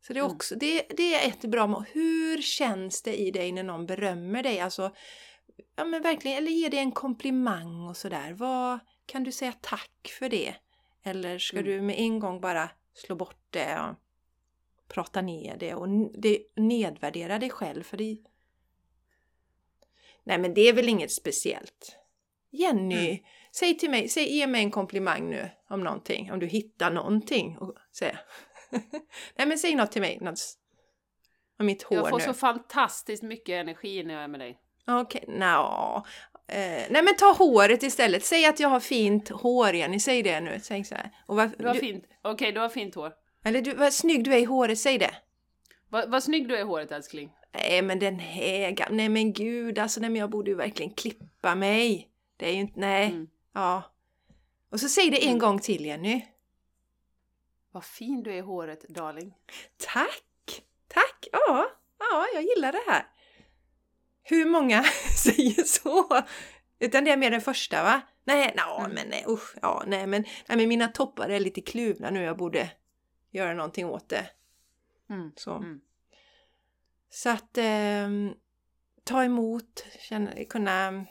[0.00, 0.36] Så det är Mm.
[0.36, 1.84] också, det, det är ett bra mål.
[1.92, 4.60] Hur känns det i dig när någon berömmer dig?
[4.60, 4.94] Alltså,
[5.76, 8.32] ja men verkligen, eller ger dig en komplimang och sådär.
[8.32, 10.54] Vad kan du säga tack för det?
[11.02, 11.70] Eller ska Mm.
[11.70, 13.94] du med en gång bara slå bort det och
[14.88, 15.88] prata ner det och
[16.20, 17.82] det, nedvärdera dig själv?
[17.82, 18.16] För det...
[20.24, 21.96] Nej men det är väl inget speciellt.
[22.50, 23.18] Jenny, Mm.
[23.52, 26.32] säg till mig, säg, ge mig en komplimang nu om någonting.
[26.32, 27.58] Om du hittar någonting.
[27.58, 28.18] Och säga.
[29.36, 30.18] Nej men säg något till mig.
[30.20, 30.38] Något
[31.58, 32.24] om mitt hår Jag får nu.
[32.24, 34.58] så fantastiskt mycket energi när jag är med dig.
[34.88, 36.04] Okej, nja.
[36.48, 38.24] Eh, nej men ta håret istället.
[38.24, 40.60] Säg att jag har fint hår Jenny, säg det nu.
[40.62, 41.10] Säg så här.
[41.26, 43.12] Och vad, Du har du, fint, okej du har fint hår.
[43.44, 45.14] eller du, vad snygg du är i håret, säg det.
[45.88, 47.32] Vad, vad snygg du är i håret älskling.
[47.54, 51.54] Nej men den här nej men gud alltså nej men jag borde ju verkligen klippa
[51.54, 52.08] mig.
[52.36, 53.06] Det är ju inte, nej.
[53.06, 53.28] Mm.
[53.54, 53.82] Ja.
[54.72, 55.38] Och så säg det en Mm.
[55.38, 56.24] gång till Jenny.
[57.72, 59.34] Vad fin du är i håret darling.
[59.76, 60.62] Tack!
[60.88, 61.28] Tack!
[61.32, 61.66] Ja,
[61.98, 63.06] ja, jag gillar det här.
[64.28, 64.82] Hur många
[65.16, 66.22] säger så?
[66.78, 68.00] Utan det är mer den första va?
[68.24, 68.92] Nej, no, Mm.
[68.94, 72.22] men nej, usch, ja, nej, men, nej, men mina toppar är lite kluvna nu.
[72.22, 72.70] Jag borde
[73.30, 74.30] göra någonting åt det.
[75.10, 75.32] Mm.
[75.36, 75.80] Så, Mm.
[77.10, 78.34] så att ehm,
[79.04, 81.06] ta emot, känna, kunna...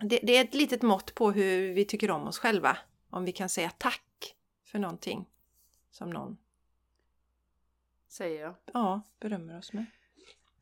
[0.00, 2.78] Det, det är ett litet mått på hur vi tycker om oss själva.
[3.10, 5.28] Om vi kan säga tack för någonting
[5.90, 6.36] som någon
[8.08, 9.86] Säger ja, berömmer oss med.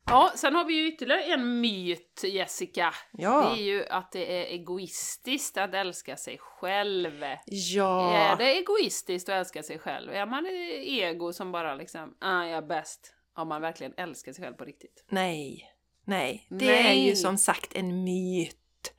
[0.05, 2.93] Ja, sen har vi ju ytterligare en myt Jessica.
[3.11, 3.53] Ja.
[3.55, 7.23] Det är ju att det är egoistiskt att älska sig själv.
[7.45, 8.13] Ja.
[8.17, 10.11] Är det egoistiskt att älska sig själv?
[10.11, 10.45] Är man
[10.85, 13.13] ego som bara liksom, ah, jag är bäst?
[13.35, 15.05] Om man verkligen älskar sig själv på riktigt.
[15.09, 15.69] Nej.
[16.05, 16.47] Nej.
[16.49, 16.99] Det Nej.
[16.99, 18.93] är ju som sagt en myt.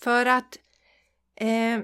[0.00, 0.58] För att
[1.34, 1.80] eh,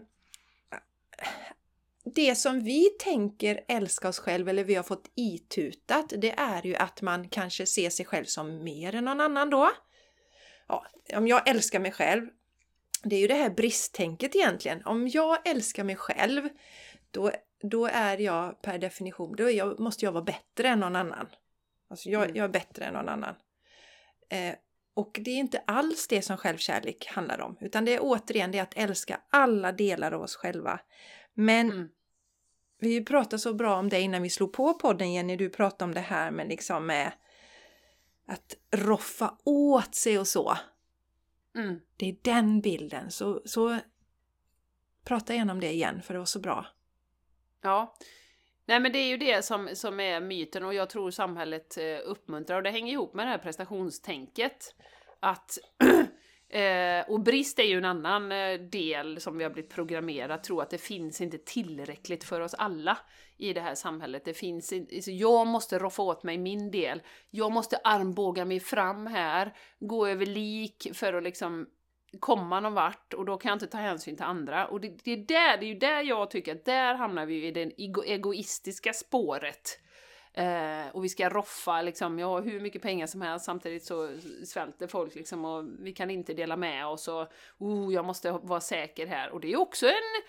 [2.15, 6.77] det som vi tänker älska oss själv eller vi har fått itutat det är ju
[6.77, 9.71] att man kanske ser sig själv som mer än någon annan då.
[10.69, 12.29] Ja, om jag älskar mig själv,
[13.03, 14.83] det är ju det här bristtänket egentligen.
[14.85, 16.49] Om jag älskar mig själv,
[17.11, 17.31] då,
[17.63, 21.27] då är jag per definition, då jag, måste jag vara bättre än någon annan.
[21.91, 22.37] Alltså jag, Mm.
[22.37, 23.35] jag är bättre än någon annan.
[24.31, 24.55] Eh,
[24.95, 28.61] Och det är inte alls det som självkärlek handlar om, utan det är återigen det
[28.61, 30.81] att älska alla delar av oss själva.
[31.35, 31.89] Men mm.
[32.79, 35.95] Vi pratade så bra om det innan vi slog på podden Jenny, du pratade om
[35.95, 37.13] det här med liksom med
[38.27, 40.59] att roffa åt sig och så.
[41.57, 41.81] Mm.
[41.97, 43.79] Det är den bilden, så, så
[45.05, 46.67] prata gärna om det igen för det var så bra.
[47.63, 47.97] Ja,
[48.69, 51.99] Nej men det är ju det som, som är myten och jag tror samhället eh,
[52.05, 54.75] uppmuntrar och det hänger ihop med det här prestationstänket.
[55.21, 55.59] Att
[56.51, 60.61] Eh, och brist är ju en annan eh, del som vi har blivit programmerade tro
[60.61, 62.99] att det finns inte tillräckligt för oss alla
[63.37, 64.25] i det här samhället.
[64.25, 67.03] Det finns inte, alltså, jag måste roffa åt mig min del.
[67.31, 71.67] Jag måste armbåga mig fram här, gå över lik för att liksom
[72.21, 74.67] komma någon vart och då kan jag inte ta hänsyn till andra.
[74.67, 77.47] Och det, det, är, där, det är ju där jag tycker att där hamnar vi
[77.47, 77.73] i det
[78.07, 79.81] egoistiska spåret.
[80.39, 84.11] Eh, och vi ska roffa liksom, har hur mycket pengar som helst samtidigt så
[84.45, 88.61] svälter folk liksom och vi kan inte dela med oss och oh, jag måste vara
[88.61, 89.31] säker här.
[89.31, 90.23] Och det är också en,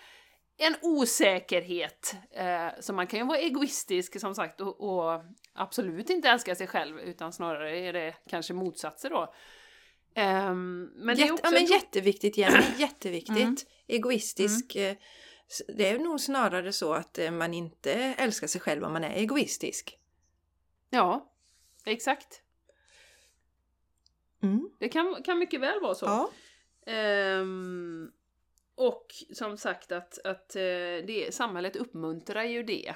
[0.58, 2.14] en osäkerhet.
[2.30, 5.20] Eh, så man kan ju vara egoistisk som sagt och, och,
[5.54, 9.34] absolut inte älska sig själv utan snarare är det kanske motsatser då.
[10.16, 11.44] Um, men det är också...
[11.44, 13.36] ja, men jätteviktigt Jenny, jätteviktigt.
[13.36, 13.56] Mm.
[13.86, 14.76] Egoistisk.
[14.76, 14.90] Mm.
[14.90, 14.96] Eh,
[15.76, 19.14] det är nog snarare så att eh, man inte älskar sig själv om man är
[19.14, 19.96] egoistisk.
[20.90, 21.32] Ja,
[21.84, 22.42] exakt.
[24.42, 24.70] Mm.
[24.78, 26.06] Det kan, kan mycket väl vara så.
[26.06, 26.30] Ja.
[27.40, 28.12] Um,
[28.74, 30.62] och som sagt att, att eh,
[31.06, 32.94] det, samhället uppmuntrar ju det.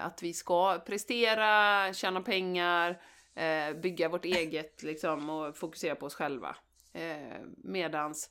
[0.00, 3.02] Att vi ska prestera, tjäna pengar,
[3.34, 6.56] eh, bygga vårt eget liksom och fokusera på oss själva.
[6.92, 8.30] Eh, medans,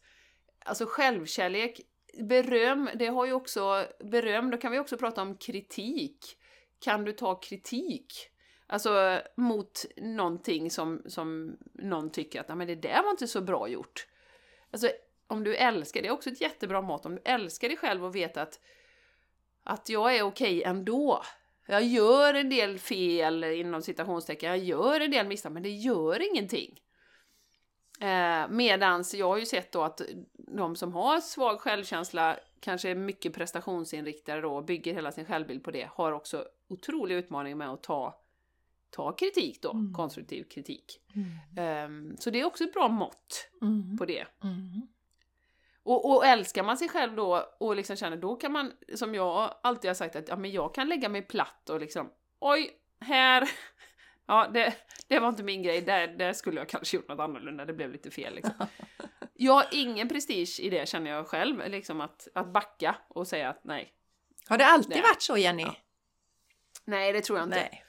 [0.65, 1.81] alltså självkärlek,
[2.21, 6.37] beröm, det har ju också, beröm, då kan vi också prata om kritik.
[6.79, 8.29] Kan du ta kritik?
[8.71, 13.67] Alltså mot någonting som, som någon tycker att men det där var inte så bra
[13.67, 14.07] gjort.
[14.71, 14.89] Alltså
[15.27, 18.15] om du älskar, det är också ett jättebra mått, om du älskar dig själv och
[18.15, 18.59] vet att,
[19.63, 21.23] att jag är okej okay ändå.
[21.65, 26.31] Jag gör en del fel inom citationstecken, jag gör en del misstag, men det gör
[26.31, 26.79] ingenting.
[27.99, 30.01] Eh, medans jag har ju sett då att
[30.33, 35.71] de som har svag självkänsla, kanske är mycket prestationsinriktade då, bygger hela sin självbild på
[35.71, 38.19] det, har också otroliga utmaningar med att ta,
[38.91, 39.93] ta kritik då, mm.
[39.93, 40.99] konstruktiv kritik.
[41.15, 42.11] Mm.
[42.11, 43.97] Eh, så det är också ett bra mått mm.
[43.97, 44.25] på det.
[44.43, 44.87] Mm.
[45.83, 49.55] Och, och älskar man sig själv då och liksom känner, då kan man, som jag
[49.63, 53.49] alltid har sagt, att ja, men jag kan lägga mig platt och liksom, oj, här,
[54.25, 54.73] ja, det,
[55.07, 57.91] det var inte min grej, där, där skulle jag kanske gjort något annorlunda, det blev
[57.91, 58.53] lite fel liksom.
[59.33, 63.49] Jag har ingen prestige i det känner jag själv, liksom att, att backa och säga
[63.49, 63.93] att nej.
[64.47, 65.01] Har det alltid nej.
[65.01, 65.63] varit så Jenny?
[65.63, 65.75] Ja.
[66.85, 67.55] Nej, det tror jag inte.
[67.57, 67.85] Nej.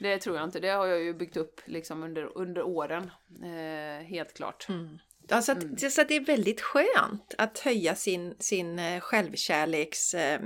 [0.00, 3.10] Det tror jag inte, det har jag ju byggt upp liksom under, under åren,
[3.42, 4.68] eh, helt klart.
[4.68, 4.98] Mm.
[5.30, 5.76] Alltså att, mm.
[5.76, 10.40] Så att det är väldigt skönt att höja sin, sin eh, självkärleks eh,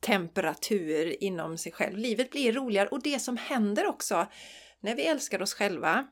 [0.00, 1.96] temperatur inom sig själv.
[1.96, 4.26] Livet blir roligare och det som händer också
[4.80, 6.06] när vi älskar oss själva,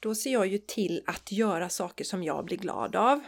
[0.00, 3.20] då ser jag ju till att göra saker som jag blir glad av.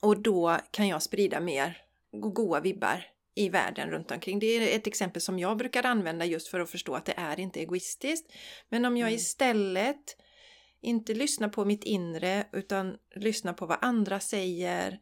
[0.00, 4.38] Och då kan jag sprida mer goa vibbar i världen runt omkring.
[4.38, 7.40] Det är ett exempel som jag brukar använda just för att förstå att det är
[7.40, 8.32] inte egoistiskt.
[8.68, 9.16] Men om jag mm.
[9.16, 10.16] istället
[10.80, 14.98] inte lyssna på mitt inre utan lyssna på vad andra säger,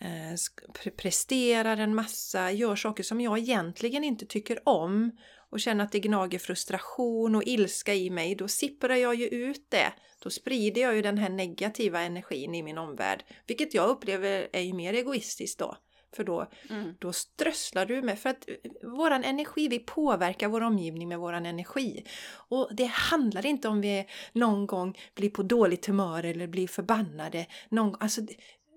[0.00, 5.18] eh, presterar en massa, gör saker som jag egentligen inte tycker om
[5.50, 9.70] och känner att det gnager frustration och ilska i mig, då sipprar jag ju ut
[9.70, 9.92] det.
[10.22, 14.60] Då sprider jag ju den här negativa energin i min omvärld, vilket jag upplever är
[14.60, 15.76] ju mer egoistiskt då.
[16.12, 16.94] För då, mm.
[16.98, 21.46] då strösslar du med, för att eh, våran energi, vi påverkar vår omgivning med våran
[21.46, 22.04] energi.
[22.48, 27.46] Och det handlar inte om vi någon gång blir på dåligt humör eller blir förbannade.
[27.68, 28.20] Någon, alltså,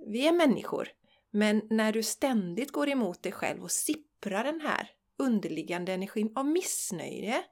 [0.07, 0.87] vi är människor.
[1.31, 6.45] Men när du ständigt går emot dig själv och sipprar den här underliggande energin av
[6.45, 7.43] missnöje.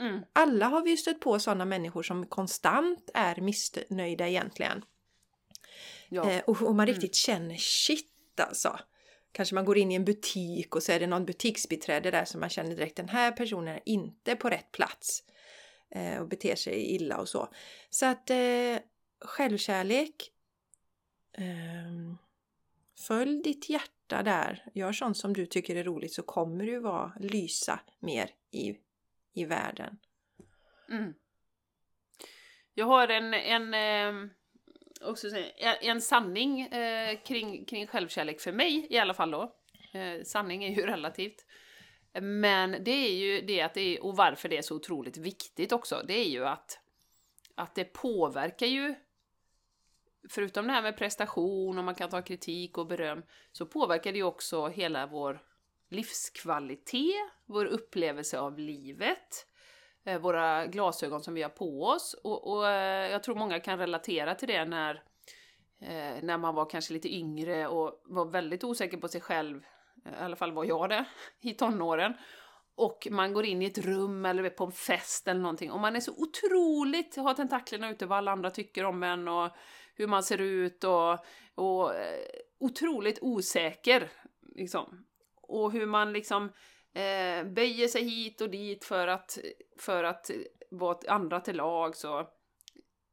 [0.00, 0.20] Mm.
[0.32, 4.84] Alla har vi ju stött på sådana människor som konstant är missnöjda egentligen.
[6.08, 6.30] Ja.
[6.30, 6.94] Eh, och, och, man mm.
[6.94, 7.38] riktigt mm.
[7.38, 8.78] känner shit alltså.
[9.32, 12.40] Kanske man går in i en butik och så är det någon butiksbiträde där som
[12.40, 15.22] man känner direkt den här personen är inte på rätt plats
[15.90, 17.48] eh, och beter sig illa och så.
[17.90, 18.78] Så att eh,
[19.20, 20.32] självkärlek
[21.32, 22.18] eh,
[22.98, 24.64] Följ ditt hjärta där.
[24.74, 28.76] Gör sånt som du tycker är roligt så kommer du vara lysa mer i,
[29.34, 29.98] i världen.
[30.90, 31.14] Mm.
[32.74, 34.30] Jag har en, en eh,
[35.02, 35.28] också
[35.80, 39.54] en sanning eh, kring, kring självkärlek för mig i alla fall då.
[39.92, 41.46] Eh, sanning är ju relativt.
[42.20, 45.72] Men det är ju det att det är, och varför det är så otroligt viktigt
[45.72, 46.78] också, det är ju att
[47.54, 48.94] att det påverkar ju
[50.30, 54.18] Förutom det här med prestation och man kan ta kritik och beröm så påverkar det
[54.18, 55.42] ju också hela vår
[55.88, 59.57] livskvalitet, vår upplevelse av livet, eh,
[60.08, 63.78] Eh, våra glasögon som vi har på oss och, och eh, jag tror många kan
[63.78, 64.94] relatera till det när,
[65.80, 69.62] eh, när man var kanske lite yngre och var väldigt osäker på sig själv,
[70.04, 71.04] i alla fall var jag det,
[71.40, 72.14] i tonåren.
[72.74, 75.96] Och man går in i ett rum eller på en fest eller någonting och man
[75.96, 79.50] är så otroligt, har tentaklerna ute vad alla andra tycker om en och
[79.94, 81.12] hur man ser ut och,
[81.54, 81.92] och
[82.58, 84.10] otroligt osäker.
[84.54, 85.04] Liksom
[85.42, 86.52] och hur man liksom
[86.94, 89.38] eh, böjer sig hit och dit för att,
[89.82, 90.30] för att
[90.70, 91.96] vara andra till lag.
[91.96, 92.28] Så.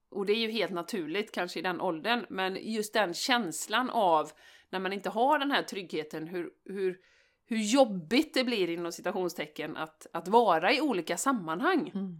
[0.09, 4.31] Och det är ju helt naturligt kanske i den åldern, men just den känslan av
[4.69, 6.99] när man inte har den här tryggheten, hur, hur,
[7.45, 11.91] hur jobbigt det blir inom citationstecken att, att vara i olika sammanhang.
[11.95, 12.17] Mm.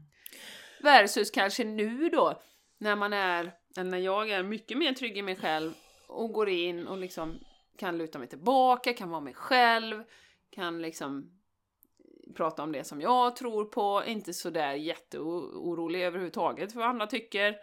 [0.82, 2.42] Versus kanske nu då,
[2.78, 5.74] när man är, eller när jag är mycket mer trygg i mig själv
[6.08, 7.40] och går in och liksom
[7.78, 10.04] kan luta mig tillbaka, kan vara mig själv,
[10.50, 11.35] kan liksom
[12.36, 17.56] prata om det som jag tror på, inte sådär jätteorolig överhuvudtaget för vad andra tycker,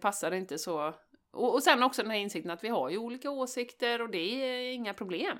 [0.00, 0.94] passar inte så.
[1.32, 4.18] Och, och sen också den här insikten att vi har ju olika åsikter och det
[4.18, 5.38] är inga problem.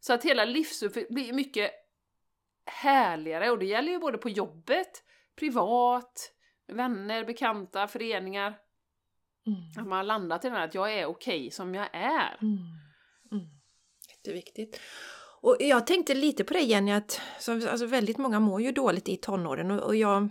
[0.00, 1.70] Så att hela livsupplevelsen blir mycket
[2.66, 5.04] härligare och det gäller ju både på jobbet,
[5.36, 6.32] privat,
[6.66, 8.58] vänner, bekanta, föreningar.
[9.46, 9.58] Mm.
[9.78, 12.38] Att man har landat i den här att jag är okej okay som jag är.
[12.42, 12.58] Mm.
[13.32, 13.46] Mm.
[14.10, 14.80] Jätteviktigt.
[15.42, 19.16] Och jag tänkte lite på det Jenny, att alltså väldigt många mår ju dåligt i
[19.16, 20.28] tonåren och, och jag,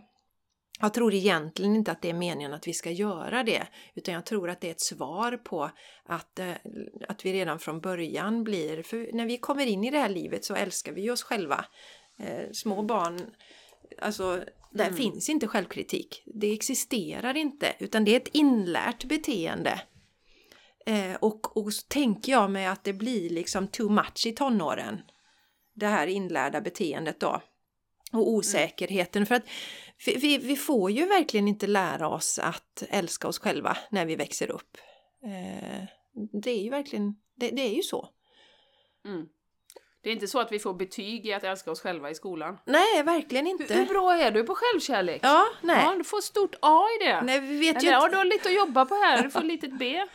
[0.79, 4.25] jag tror egentligen inte att det är meningen att vi ska göra det, utan jag
[4.25, 5.71] tror att det är ett svar på
[6.05, 6.53] att, eh,
[7.07, 10.45] att vi redan från början blir, för när vi kommer in i det här livet
[10.45, 11.65] så älskar vi oss själva.
[12.19, 13.19] Eh, små barn,
[14.01, 14.97] alltså där mm.
[14.97, 16.23] finns inte självkritik.
[16.25, 19.81] Det existerar inte, utan det är ett inlärt beteende
[20.85, 25.01] Eh, och, och så tänker jag mig att det blir liksom too much i tonåren.
[25.73, 27.41] Det här inlärda beteendet då.
[28.11, 29.25] Och osäkerheten.
[29.25, 29.45] För att
[30.05, 34.51] vi, vi får ju verkligen inte lära oss att älska oss själva när vi växer
[34.51, 34.77] upp.
[35.23, 35.83] Eh,
[36.41, 38.09] det är ju verkligen, det, det är ju så.
[39.05, 39.27] Mm.
[40.03, 42.57] Det är inte så att vi får betyg i att älska oss själva i skolan.
[42.65, 43.73] Nej, verkligen inte.
[43.73, 45.19] Hur, hur bra är du på självkärlek?
[45.23, 45.83] Ja, nej.
[45.85, 47.21] Ja, du får stort A i det.
[47.21, 47.87] Nej, vi vet Eller, ju inte...
[47.87, 50.01] ja, du har lite att jobba på här, du får litet B.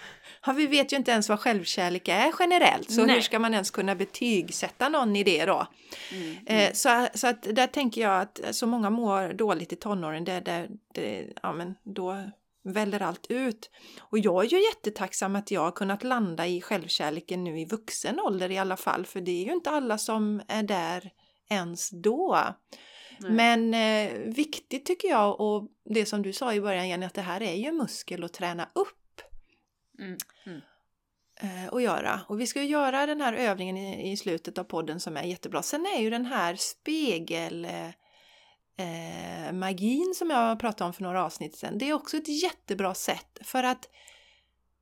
[0.47, 3.15] Ja, vi vet ju inte ens vad självkärlek är generellt, så nej.
[3.15, 5.67] hur ska man ens kunna betygsätta någon i det då?
[6.13, 6.75] Mm, mm.
[6.75, 10.69] Så, så att där tänker jag att så många mår dåligt i tonåren, det, det,
[10.95, 12.31] det, ja, men då
[12.73, 13.71] väller allt ut.
[14.01, 18.21] Och jag är ju jättetacksam att jag har kunnat landa i självkärleken nu i vuxen
[18.21, 21.11] ålder i alla fall, för det är ju inte alla som är där
[21.51, 22.39] ens då.
[23.21, 23.33] Nej.
[23.33, 27.23] Men eh, viktigt tycker jag och det som du sa i början Jenny, att det
[27.23, 29.21] här är ju en muskel att träna upp.
[29.99, 30.17] Mm.
[30.47, 30.61] Mm.
[31.41, 32.21] Eh, och göra.
[32.29, 35.23] Och vi ska ju göra den här övningen i, i, slutet av podden som är
[35.23, 35.63] jättebra.
[35.63, 37.89] Sen är ju den här spegel eh,
[38.77, 42.95] eh, magin som jag pratade om för några avsnitt sedan, det är också ett jättebra
[42.95, 43.89] sätt för att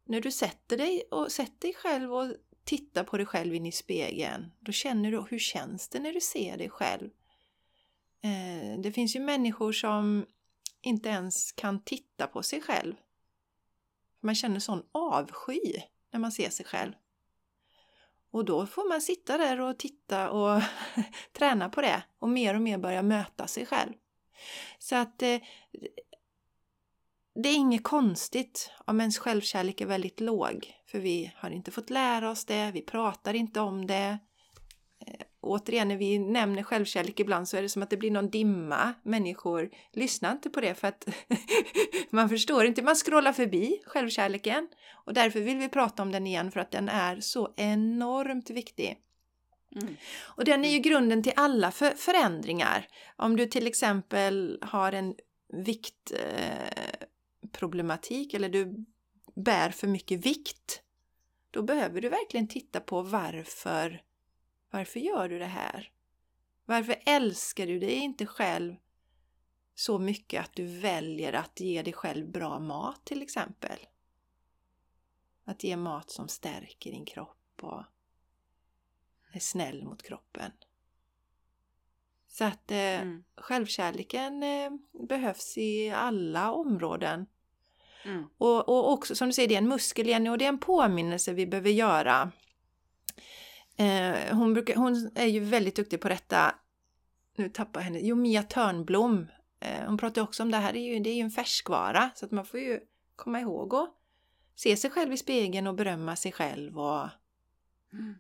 [0.05, 3.73] när du sätter dig och sätter dig själv och tittar på dig själv in i
[3.73, 7.11] spegeln, då känner du hur känns det när du ser dig själv?
[8.23, 10.27] Eh, det finns ju människor som
[10.81, 12.95] inte ens kan titta på sig själv.
[14.21, 15.81] Man känner sån avsky
[16.11, 16.93] när man ser sig själv.
[18.35, 20.62] Och då får man sitta där och titta och
[21.33, 23.92] träna på det och mer och mer börja möta sig själv.
[24.79, 25.40] Så att eh,
[27.35, 30.75] det är inget konstigt om ens självkärlek är väldigt låg.
[30.87, 34.18] För vi har inte fått lära oss det, vi pratar inte om det.
[35.45, 38.95] Återigen, när vi nämner självkärlek ibland så är det som att det blir någon dimma.
[39.03, 41.09] Människor lyssnar inte på det för att
[42.11, 42.83] man förstår inte.
[42.83, 44.69] Man scrollar förbi självkärleken
[45.05, 48.99] och därför vill vi prata om den igen för att den är så enormt viktig.
[49.83, 49.97] Mm.
[50.23, 52.87] Och den är ju grunden till alla för förändringar.
[53.17, 55.15] Om du till exempel har en
[55.53, 58.85] viktproblematik eh, eller du
[59.35, 60.83] bär för mycket vikt,
[61.51, 64.03] då behöver du verkligen titta på varför
[64.75, 65.90] varför gör du det här?
[66.64, 68.77] Varför älskar du dig inte själv
[69.75, 73.79] så mycket att du väljer att ge dig själv bra mat till exempel?
[75.44, 77.83] Att ge mat som stärker din kropp och
[79.33, 80.50] är snäll mot kroppen.
[82.29, 83.25] Så att eh, mm.
[83.37, 84.70] självkärleken eh,
[85.08, 87.27] behövs i alla områden.
[88.04, 88.25] Mm.
[88.38, 90.58] Och, och också som du säger, det är en muskel Jenny och det är en
[90.58, 92.33] påminnelse vi behöver göra
[93.77, 96.54] Eh, hon, brukar, hon är ju väldigt duktig på detta.
[97.37, 97.98] Nu tappar jag henne.
[98.02, 99.27] Jo, Mia Törnblom
[99.64, 102.27] Eh, hon pratar också om det här, är ju, det är ju en färskvara så
[102.27, 102.81] att man får ju
[103.16, 103.94] komma ihåg att
[104.54, 107.08] se sig själv i spegeln och berömma sig själv och
[107.92, 108.14] mm.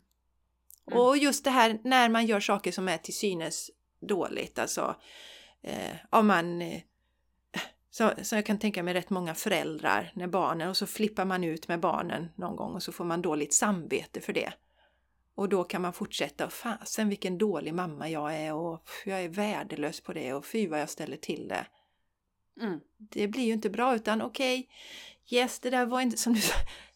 [0.86, 0.98] Mm.
[0.98, 4.96] Och just det här när man gör saker som är till synes dåligt, alltså
[5.62, 6.82] eh, om man eh,
[7.90, 11.44] så, så jag kan tänka mig rätt många föräldrar när barnen och så flippar man
[11.44, 14.52] ut med barnen någon gång och så får man dåligt samvete för det.
[15.34, 20.00] Och då kan man fortsätta, fasen vilken dålig mamma jag är och jag är värdelös
[20.00, 21.66] på det och fy vad jag ställer till det.
[22.60, 22.80] Mm.
[22.98, 26.40] Det blir ju inte bra utan okej, okay, yes det där var inte som du,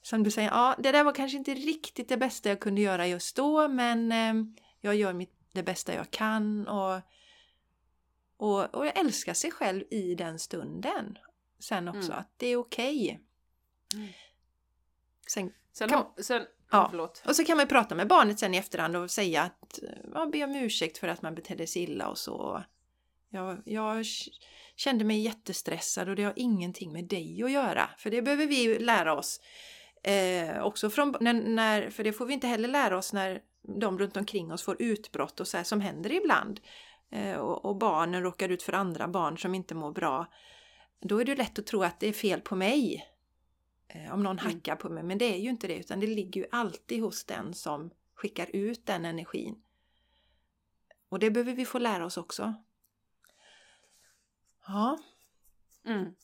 [0.03, 3.07] som du säger, ja det där var kanske inte riktigt det bästa jag kunde göra
[3.07, 4.34] just då men eh,
[4.80, 7.01] jag gör mitt, det bästa jag kan och,
[8.36, 11.18] och, och jag älskar sig själv i den stunden.
[11.59, 12.18] Sen också mm.
[12.18, 13.05] att det är okej.
[13.05, 14.03] Okay.
[14.03, 14.12] Mm.
[15.26, 17.23] Sen, sen, kan, sen Ja, Förlåt.
[17.27, 19.79] och så kan man prata med barnet sen i efterhand och säga att
[20.14, 22.62] ja, be om ursäkt för att man betedde sig illa och så.
[23.31, 24.07] Jag, jag
[24.77, 27.91] kände mig jättestressad och det har ingenting med dig att göra.
[27.99, 29.41] För det behöver vi lära oss.
[30.03, 33.43] Eh, också från, när, när, för det får vi inte heller lära oss när
[33.81, 36.61] de runt omkring oss får utbrott och så här, som händer ibland.
[37.12, 40.27] Eh, och, och, barnen råkar ut för andra barn som inte mår bra.
[41.01, 43.05] Då är det lätt att tro att det är fel på mig.
[43.89, 44.53] Eh, om någon mm.
[44.53, 45.03] hackar på mig.
[45.03, 48.57] Men det är ju inte det utan det ligger ju alltid hos den som skickar
[48.57, 49.62] ut den energin.
[51.09, 52.55] Och det behöver vi få lära oss också.
[54.66, 54.99] Ja.
[55.84, 56.14] Mm.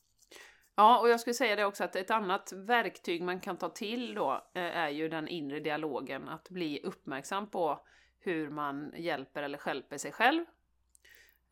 [0.74, 4.14] Ja, och jag skulle säga det också att ett annat verktyg man kan ta till
[4.14, 7.86] då eh, är ju den inre dialogen, att bli uppmärksam på
[8.18, 10.44] hur man hjälper eller skälper sig själv.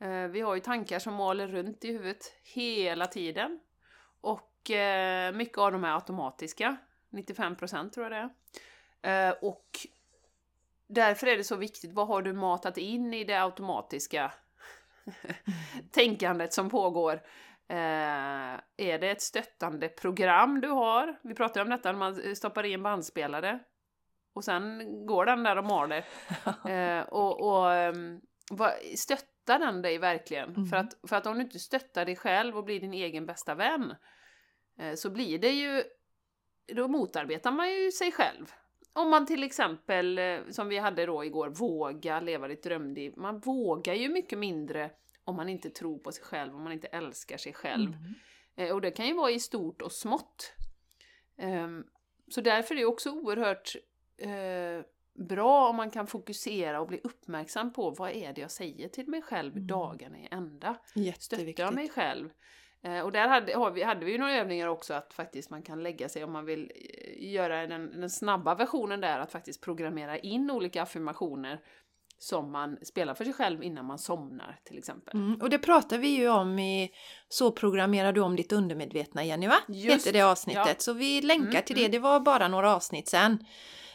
[0.01, 3.61] Eh, vi har ju tankar som maler runt i huvudet hela tiden.
[4.21, 6.77] Och eh, mycket av dem är automatiska.
[7.11, 8.31] 95% tror jag det är.
[9.03, 9.67] Eh, och
[10.87, 14.33] därför är det så viktigt, vad har du matat in i det automatiska
[15.91, 17.15] tänkandet som pågår?
[17.69, 21.19] Eh, är det ett stöttande program du har?
[21.23, 23.61] Vi pratade om detta när man stoppar i en bandspelare.
[24.35, 26.05] Och sen går den där och maler.
[26.69, 27.95] Eh, och, och
[28.51, 30.49] vad, stöttar den dig verkligen?
[30.49, 30.67] Mm.
[30.67, 33.55] För, att, för att om du inte stöttar dig själv och blir din egen bästa
[33.55, 33.95] vän
[34.95, 35.83] så blir det ju,
[36.67, 38.53] då motarbetar man ju sig själv.
[38.93, 43.13] Om man till exempel, eh, som vi hade då igår, våga leva ditt drömliv.
[43.17, 44.91] Man vågar ju mycket mindre
[45.25, 47.93] om man inte tror på sig själv, om man inte älskar sig själv.
[47.93, 48.15] Mm.
[48.57, 50.53] Eh, och det kan ju vara i stort och smått.
[51.37, 51.85] Ehm,
[52.29, 53.77] så därför är det också oerhört
[55.15, 59.09] bra om man kan fokusera och bli uppmärksam på vad är det jag säger till
[59.09, 59.67] mig själv mm.
[59.67, 60.77] dagarna i ända.
[61.19, 62.31] Stöttar mig själv.
[62.85, 65.83] Eh, och där hade, vi, hade vi ju några övningar också att faktiskt man kan
[65.83, 70.19] lägga sig om man vill eh, göra den, den snabba versionen där, att faktiskt programmera
[70.19, 71.61] in olika affirmationer
[72.19, 75.17] som man spelar för sig själv innan man somnar till exempel.
[75.17, 76.91] Mm, och det pratar vi ju om i
[77.29, 79.59] Så programmerar du om ditt undermedvetna Jenny va?
[79.69, 80.67] Just, heter det avsnittet.
[80.67, 80.75] Ja.
[80.79, 81.93] Så vi länkar mm, till det, mm.
[81.93, 83.39] det var bara några avsnitt sen.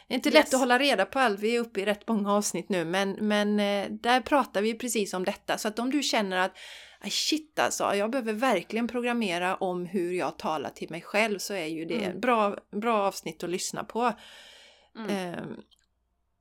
[0.08, 0.34] Det är inte yes.
[0.34, 3.10] lätt att hålla reda på allt, vi är uppe i rätt många avsnitt nu men,
[3.12, 5.58] men eh, där pratar vi precis om detta.
[5.58, 6.56] Så att om du känner att
[7.04, 11.66] shit alltså, jag behöver verkligen programmera om hur jag talar till mig själv så är
[11.66, 12.20] ju det mm.
[12.20, 14.12] bra, bra avsnitt att lyssna på.
[14.96, 15.10] Mm.
[15.10, 15.56] Ehm,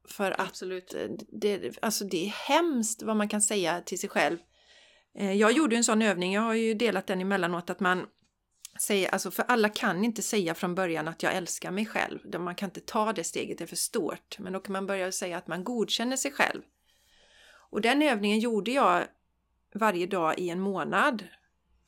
[0.10, 0.96] för att Absolut.
[1.30, 4.38] Det, alltså det är hemskt vad man kan säga till sig själv.
[5.16, 8.06] Ehm, jag gjorde en sån övning, jag har ju delat den emellanåt, att man
[8.82, 12.40] säger, alltså för alla kan inte säga från början att jag älskar mig själv.
[12.40, 14.40] Man kan inte ta det steget, det är för stort.
[14.40, 16.62] Men då kan man börja säga att man godkänner sig själv.
[17.70, 19.04] Och den övningen gjorde jag
[19.78, 21.24] varje dag i en månad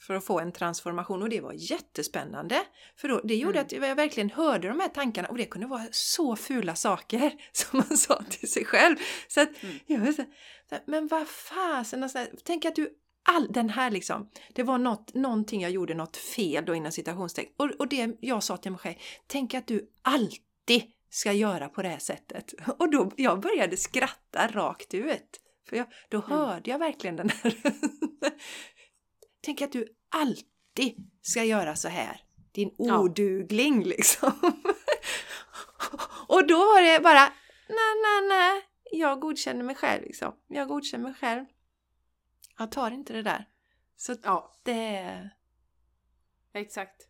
[0.02, 2.62] för att få en transformation och det var jättespännande.
[2.96, 3.66] För då, det gjorde mm.
[3.66, 7.84] att jag verkligen hörde de här tankarna och det kunde vara så fula saker som
[7.90, 8.96] man sa till sig själv.
[9.28, 9.80] Så att mm.
[9.86, 10.24] jag så,
[10.86, 12.90] men vad fasen, alltså, tänk att du
[13.30, 17.54] all den här liksom, det var något, någonting jag gjorde något fel då innan citationstecken
[17.58, 18.96] och, och det jag sa till mig själv,
[19.28, 22.54] tänk att du alltid ska göra på det här sättet.
[22.78, 25.40] Och då jag började skratta rakt ut.
[25.70, 26.30] För jag, då mm.
[26.30, 27.56] hörde jag verkligen den här...
[29.42, 32.22] Tänk att du alltid ska göra så här.
[32.52, 33.88] Din odugling ja.
[33.88, 34.32] liksom.
[36.28, 37.34] och då var det bara,
[37.68, 38.66] nej, nej, nej.
[38.92, 40.36] Jag godkänner mig själv liksom.
[40.48, 41.46] Jag godkänner mig själv.
[42.58, 43.46] Jag tar inte det där.
[43.96, 44.60] Så ja.
[44.64, 45.30] det...
[46.54, 47.08] Exakt.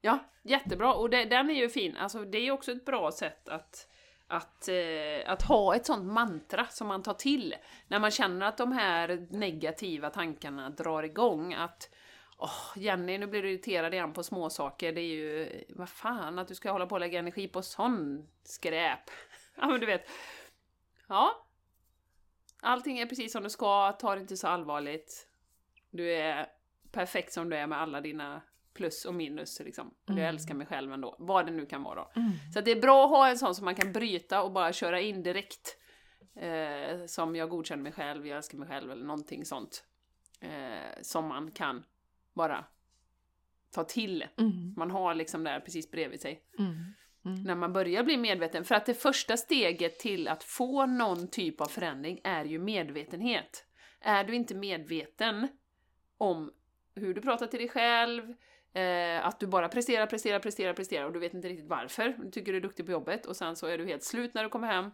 [0.00, 0.94] Ja, jättebra.
[0.94, 1.96] Och det, den är ju fin.
[1.96, 3.88] Alltså det är också ett bra sätt att
[4.28, 7.54] att, eh, att ha ett sånt mantra som man tar till
[7.88, 11.54] när man känner att de här negativa tankarna drar igång.
[11.54, 11.90] Att
[12.40, 14.92] Åh, Jenny, nu blir du irriterad igen på småsaker.
[14.92, 18.28] Det är ju, vad fan, att du ska hålla på och lägga energi på sån
[18.44, 19.10] skräp.
[19.56, 20.10] ja, men du vet.
[21.06, 21.46] Ja.
[22.60, 25.28] Allting är precis som det ska, ta det inte så allvarligt.
[25.90, 26.46] Du är
[26.92, 28.42] perfekt som du är med alla dina
[28.78, 29.94] plus och minus liksom.
[30.08, 30.20] Mm.
[30.20, 32.10] Jag älskar mig själv ändå, vad det nu kan vara då.
[32.20, 32.32] Mm.
[32.54, 35.00] Så det är bra att ha en sån som man kan bryta och bara köra
[35.00, 35.76] in direkt.
[36.36, 39.84] Eh, som jag godkänner mig själv, jag älskar mig själv eller någonting sånt.
[40.40, 41.84] Eh, som man kan
[42.34, 42.64] bara
[43.70, 44.24] ta till.
[44.38, 44.74] Mm.
[44.76, 46.42] Man har liksom där precis bredvid sig.
[46.58, 46.74] Mm.
[47.24, 47.42] Mm.
[47.42, 48.64] När man börjar bli medveten.
[48.64, 53.64] För att det första steget till att få någon typ av förändring är ju medvetenhet.
[54.00, 55.48] Är du inte medveten
[56.18, 56.52] om
[56.94, 58.34] hur du pratar till dig själv,
[58.78, 62.16] eh, att du bara presterar, presterar, presterar, presterar och du vet inte riktigt varför.
[62.18, 64.42] Du tycker du är duktig på jobbet och sen så är du helt slut när
[64.42, 64.90] du kommer hem.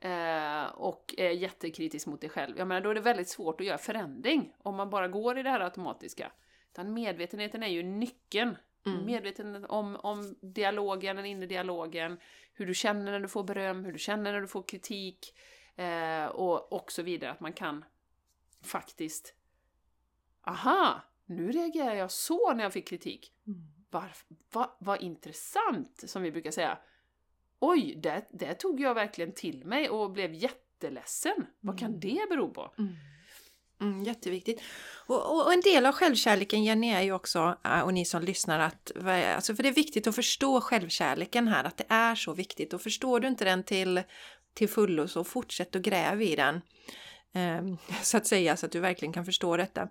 [0.00, 2.58] Eh, och är jättekritisk mot dig själv.
[2.58, 5.42] Jag menar, då är det väldigt svårt att göra förändring om man bara går i
[5.42, 6.32] det här automatiska.
[6.72, 8.56] Utan medvetenheten är ju nyckeln.
[8.86, 9.06] Mm.
[9.06, 12.18] Medveten om, om dialogen, den inre dialogen,
[12.52, 15.38] hur du känner när du får beröm, hur du känner när du får kritik
[15.76, 17.30] eh, och, och så vidare.
[17.30, 17.84] Att man kan
[18.62, 19.34] faktiskt
[20.42, 23.32] aha, nu reagerar jag så när jag fick kritik.
[23.46, 23.60] Mm.
[24.52, 26.78] Vad, vad intressant, som vi brukar säga.
[27.60, 31.34] Oj, det, det tog jag verkligen till mig och blev jätteledsen.
[31.36, 31.48] Mm.
[31.60, 32.00] Vad kan mm.
[32.00, 32.74] det bero på?
[32.78, 32.94] Mm.
[33.80, 34.62] Mm, jätteviktigt.
[35.06, 38.22] Och, och, och, en del av självkärleken Jenny är ju också, äh, och ni som
[38.22, 42.32] lyssnar, att, alltså för det är viktigt att förstå självkärleken här, att det är så
[42.32, 42.72] viktigt.
[42.72, 44.02] Och förstår du inte den till,
[44.54, 46.60] till fullo så fortsätt att gräva i den.
[47.34, 49.88] Um, så att säga, så att du verkligen kan förstå detta.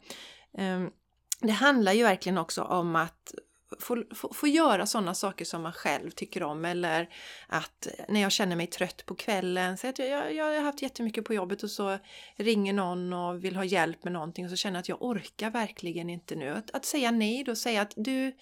[0.52, 0.92] Um,
[1.40, 3.34] det handlar ju verkligen också om att
[3.80, 7.10] få, få, få göra sådana saker som man själv tycker om eller
[7.48, 11.26] att när jag känner mig trött på kvällen, säg att jag, jag har haft jättemycket
[11.26, 11.98] på jobbet och så
[12.36, 15.50] ringer någon och vill ha hjälp med någonting och så känner jag att jag orkar
[15.50, 16.50] verkligen inte nu.
[16.50, 18.36] Att, att säga nej då, säga att du,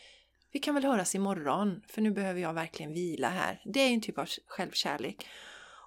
[0.51, 3.61] vi kan väl höras imorgon för nu behöver jag verkligen vila här.
[3.65, 5.27] Det är en typ av självkärlek.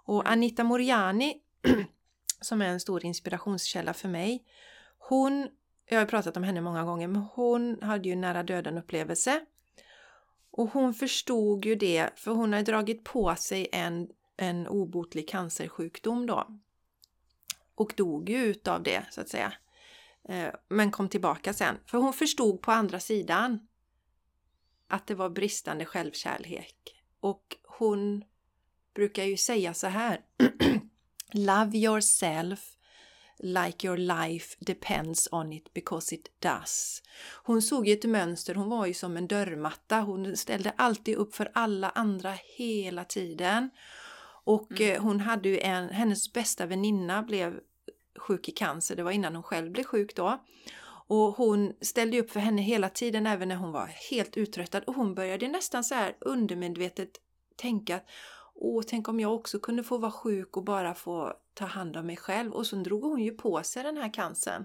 [0.05, 0.31] Och.
[0.31, 1.35] Anita Moriani
[2.41, 4.45] som är en stor inspirationskälla för mig,
[4.99, 5.49] hon
[5.89, 9.41] jag har pratat om henne många gånger, men hon hade ju nära döden upplevelse.
[10.51, 16.27] Och hon förstod ju det, för hon har dragit på sig en, en obotlig cancersjukdom
[16.27, 16.47] då.
[17.75, 19.53] Och dog ju utav det, så att säga.
[20.29, 21.77] Eh, men kom tillbaka sen.
[21.87, 23.69] För hon förstod på andra sidan
[24.89, 27.03] att det var bristande självkärlek.
[27.21, 28.25] Och hon
[28.95, 30.21] brukar ju säga så här.
[31.33, 32.78] Love yourself
[33.41, 37.03] Like your life depends on it because it does.
[37.43, 40.01] Hon såg ett mönster, hon var ju som en dörrmatta.
[40.01, 43.71] Hon ställde alltid upp för alla andra hela tiden.
[44.45, 44.95] Och mm.
[44.95, 47.61] Eh, hon hade ju en, hennes bästa väninna blev
[48.17, 50.45] sjuk i cancer, det var innan hon själv blev sjuk då.
[51.09, 54.95] Och hon ställde upp för henne hela tiden även när hon var helt uttröttad och
[54.95, 57.11] hon började nästan så här undermedvetet
[57.57, 58.01] tänka
[58.61, 62.07] Åh, tänk om jag också kunde få vara sjuk och bara få ta hand om
[62.07, 62.53] mig själv.
[62.53, 64.65] Och så drog hon ju på sig den här cancern.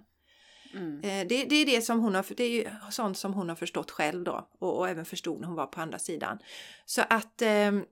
[0.73, 0.99] Mm.
[0.99, 3.91] Eh, det, det, är det som hon har, det är sånt som hon har förstått
[3.91, 6.39] själv då och, och även förstod när hon var på andra sidan.
[6.85, 7.85] Så att, ehm,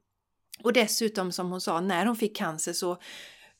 [0.64, 2.98] och dessutom som hon sa, när hon fick cancer så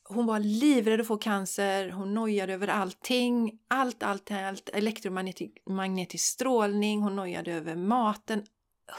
[0.04, 7.00] hon var livrädd att få cancer, hon nojade över allting, allt, allt, allt, elektromagnetisk strålning,
[7.00, 8.44] hon nojade över maten,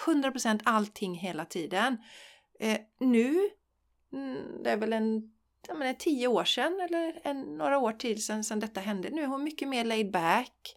[0.05, 1.97] 100% allting hela tiden.
[2.63, 3.49] Eh, nu,
[4.13, 5.31] mm, det är väl en
[5.67, 9.09] menar, tio år sedan eller en, några år till sedan, sedan detta hände.
[9.09, 10.75] Nu är hon mycket mer laid back.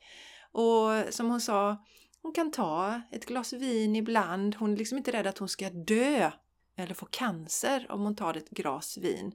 [0.52, 1.84] Och som hon sa,
[2.22, 4.54] hon kan ta ett glas vin ibland.
[4.54, 6.30] Hon är liksom inte rädd att hon ska dö
[6.76, 9.34] eller få cancer om hon tar ett glas vin.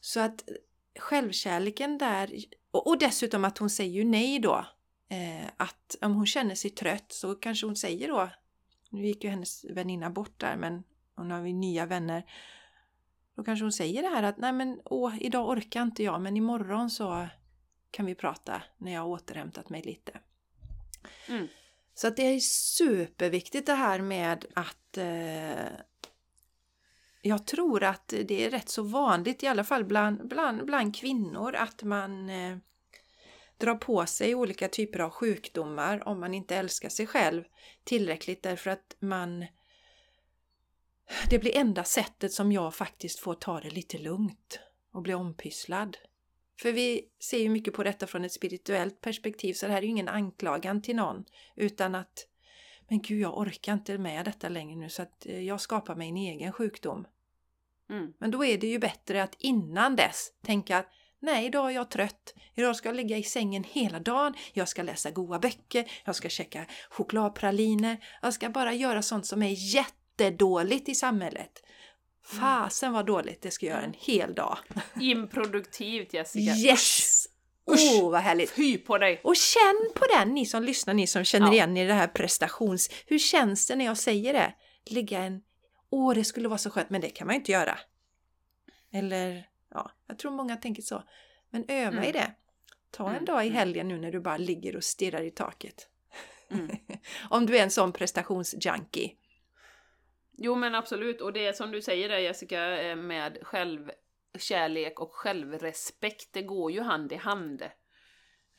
[0.00, 0.44] Så att
[0.98, 2.34] självkärleken där,
[2.70, 4.66] och, och dessutom att hon säger ju nej då.
[5.10, 8.30] Eh, att om hon känner sig trött så kanske hon säger då,
[8.90, 10.84] nu gick ju hennes väninna bort där men
[11.18, 12.24] hon har vi nya vänner.
[13.34, 16.36] Då kanske hon säger det här att nej men åh, idag orkar inte jag men
[16.36, 17.28] imorgon så
[17.90, 20.12] kan vi prata när jag har återhämtat mig lite.
[21.28, 21.48] Mm.
[21.94, 25.68] Så att det är superviktigt det här med att eh,
[27.22, 31.54] jag tror att det är rätt så vanligt, i alla fall bland, bland, bland kvinnor,
[31.54, 32.56] att man eh,
[33.58, 37.44] drar på sig olika typer av sjukdomar om man inte älskar sig själv
[37.84, 39.46] tillräckligt därför att man
[41.30, 44.60] det blir enda sättet som jag faktiskt får ta det lite lugnt
[44.92, 45.96] och bli ompysslad.
[46.60, 49.82] För vi ser ju mycket på detta från ett spirituellt perspektiv så det här är
[49.82, 51.24] ju ingen anklagan till någon
[51.56, 52.26] utan att
[52.88, 56.08] men gud, jag orkar inte med detta längre nu så att eh, jag skapar mig
[56.08, 57.06] en egen sjukdom.
[57.90, 58.12] Mm.
[58.18, 60.86] Men då är det ju bättre att innan dess tänka att
[61.20, 62.34] nej, idag är jag trött.
[62.54, 64.34] Idag ska jag ligga i sängen hela dagen.
[64.52, 65.90] Jag ska läsa goda böcker.
[66.04, 67.96] Jag ska käka chokladpraliner.
[68.22, 71.62] Jag ska bara göra sånt som är jätte jättedåligt i samhället.
[72.32, 72.40] Mm.
[72.40, 74.58] Fasen vad dåligt, det ska göra en hel dag.
[75.00, 76.54] Improduktivt Jessica.
[76.54, 77.26] Yes!
[77.64, 78.50] Åh, oh, vad härligt!
[78.50, 79.20] Fy på dig!
[79.24, 81.52] Och känn på den, ni som lyssnar, ni som känner ja.
[81.52, 82.90] igen i det här prestations...
[83.06, 84.54] Hur känns det när jag säger det?
[84.86, 85.42] Ligga en...
[85.90, 87.78] Åh, det skulle vara så skönt, men det kan man ju inte göra.
[88.92, 91.02] Eller, ja, jag tror många tänker så.
[91.50, 92.04] Men öva mm.
[92.04, 92.30] i det.
[92.90, 93.24] Ta en mm.
[93.24, 93.58] dag i mm.
[93.58, 95.88] helgen nu när du bara ligger och stirrar i taket.
[96.50, 96.76] Mm.
[97.30, 99.12] Om du är en sån prestationsjunkie.
[100.40, 106.32] Jo men absolut, och det som du säger där Jessica eh, med självkärlek och självrespekt,
[106.32, 107.70] det går ju hand i hand.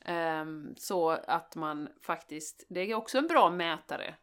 [0.05, 4.15] Um, så att man faktiskt, det är också en bra mätare.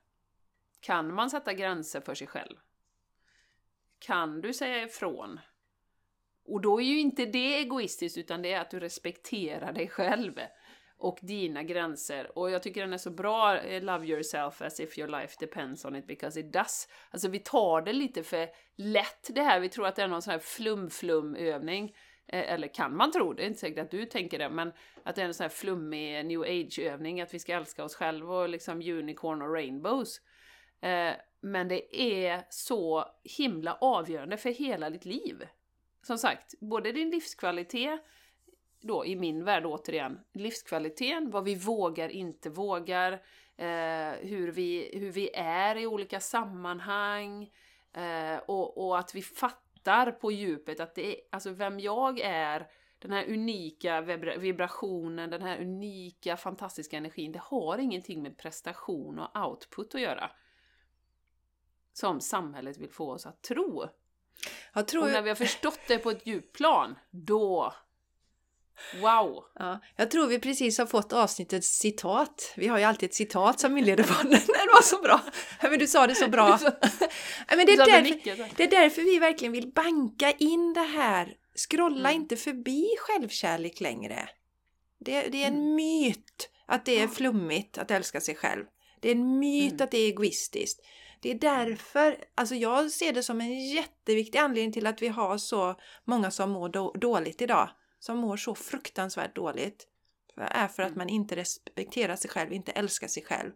[0.81, 2.57] Kan man sätta gränser för sig själv?
[3.99, 5.41] Kan du säga ifrån?
[6.45, 10.41] Och då är ju inte det egoistiskt, utan det är att du respekterar dig själv
[10.99, 12.39] och dina gränser.
[12.39, 15.85] Och jag tycker den är så bra, eh, Love yourself as if your life depends
[15.85, 16.89] on it because it does.
[17.11, 20.23] Alltså vi tar det lite för lätt det här, vi tror att det är någon
[20.23, 21.95] sån här flum-flum-övning.
[22.29, 24.73] Eh, eller kan man tro, det är inte säkert att du tänker det, men
[25.03, 28.35] att det är en sån här flummig new age-övning, att vi ska älska oss själva
[28.35, 30.21] och liksom unicorn och rainbows.
[30.81, 35.49] Eh, men det är så himla avgörande för hela ditt liv.
[36.03, 38.01] Som sagt, både din livskvalitet,
[38.87, 43.13] då i min värld återigen, livskvaliteten, vad vi vågar, inte vågar,
[43.57, 47.51] eh, hur, vi, hur vi är i olika sammanhang
[47.93, 52.67] eh, och, och att vi fattar på djupet att det är, alltså vem jag är,
[52.99, 54.01] den här unika
[54.39, 60.31] vibrationen, den här unika fantastiska energin, det har ingenting med prestation och output att göra.
[61.93, 63.85] Som samhället vill få oss att tro.
[64.73, 67.73] Jag tror och när vi har förstått det på ett djupplan, då
[69.01, 69.45] Wow!
[69.59, 72.53] Ja, jag tror vi precis har fått avsnittets citat.
[72.57, 74.31] Vi har ju alltid ett citat som inleder podden.
[74.47, 75.21] Det var så bra!
[75.63, 76.59] Men du sa det så bra.
[77.49, 81.35] Men det, är därför, det är därför vi verkligen vill banka in det här.
[81.57, 82.23] Scrolla mm.
[82.23, 84.29] inte förbi självkärlek längre.
[84.99, 85.75] Det, det är en mm.
[85.75, 88.65] myt att det är flummigt att älska sig själv.
[89.01, 89.85] Det är en myt mm.
[89.85, 90.81] att det är egoistiskt.
[91.21, 95.39] Det är därför, alltså jag ser det som en jätteviktig anledning till att vi har
[95.39, 95.75] så
[96.05, 97.71] många som mår dåligt idag
[98.07, 99.89] som mår så fruktansvärt dåligt
[100.37, 100.99] är för att mm.
[100.99, 103.53] man inte respekterar sig själv, inte älskar sig själv.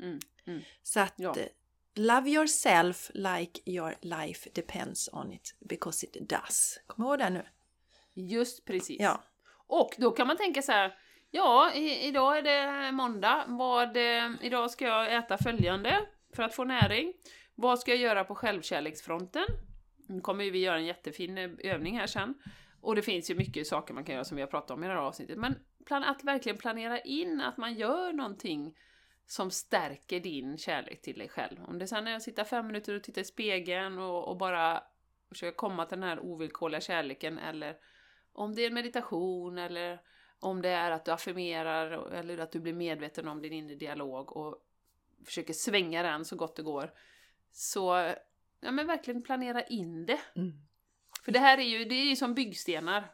[0.00, 0.18] Mm.
[0.46, 0.62] Mm.
[0.82, 1.34] Så att ja.
[1.38, 1.46] Eh,
[1.94, 6.80] love yourself like your life depends on it because it does.
[6.86, 7.46] Kom ihåg det nu.
[8.14, 9.00] Just precis.
[9.00, 9.22] Ja.
[9.66, 10.98] Och då kan man tänka så här,
[11.30, 13.44] ja, i, idag är det måndag.
[13.48, 16.06] Vad, eh, idag ska jag äta följande
[16.36, 17.12] för att få näring.
[17.54, 19.44] Vad ska jag göra på självkärleksfronten?
[20.08, 22.34] Nu kommer vi göra en jättefin eh, övning här sen.
[22.82, 24.86] Och det finns ju mycket saker man kan göra som vi har pratat om i
[24.86, 25.38] det här avsnittet.
[25.38, 25.54] Men
[25.88, 28.78] att verkligen planera in att man gör någonting
[29.26, 31.64] som stärker din kärlek till dig själv.
[31.64, 34.82] Om det sen är att sitta fem minuter och titta i spegeln och, och bara
[35.28, 37.76] försöka komma till den här ovillkorliga kärleken eller
[38.32, 40.00] om det är meditation eller
[40.40, 44.36] om det är att du affirmerar eller att du blir medveten om din inre dialog
[44.36, 44.66] och
[45.24, 46.90] försöker svänga den så gott det går.
[47.52, 48.14] Så,
[48.60, 50.20] ja men verkligen planera in det.
[50.36, 50.52] Mm.
[51.24, 53.04] För det här är ju, det är ju som byggstenar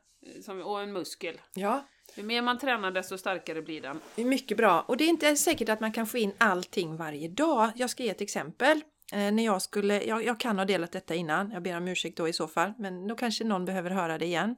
[0.45, 1.41] som, och en muskel.
[1.55, 1.89] Ja.
[2.15, 4.01] Ju mer man tränar desto starkare blir den.
[4.15, 4.81] Det är mycket bra.
[4.81, 7.71] Och det är inte säkert att man kan få in allting varje dag.
[7.75, 8.81] Jag ska ge ett exempel.
[9.13, 12.17] Eh, när jag skulle, jag, jag, kan ha delat detta innan, jag ber om ursäkt
[12.17, 14.57] då i så fall, men då kanske någon behöver höra det igen.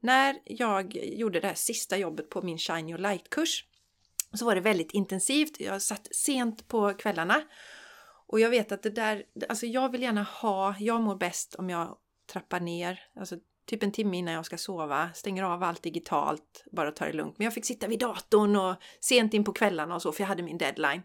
[0.00, 3.64] När jag gjorde det här sista jobbet på min Shine Your Light-kurs
[4.32, 5.60] så var det väldigt intensivt.
[5.60, 7.42] Jag satt sent på kvällarna
[8.26, 11.70] och jag vet att det där, alltså jag vill gärna ha, jag mår bäst om
[11.70, 11.96] jag
[12.26, 16.92] trappar ner, alltså typ en timme innan jag ska sova, stänger av allt digitalt, bara
[16.92, 17.38] tar det lugnt.
[17.38, 20.28] Men jag fick sitta vid datorn och sent in på kvällarna och så, för jag
[20.28, 21.02] hade min deadline.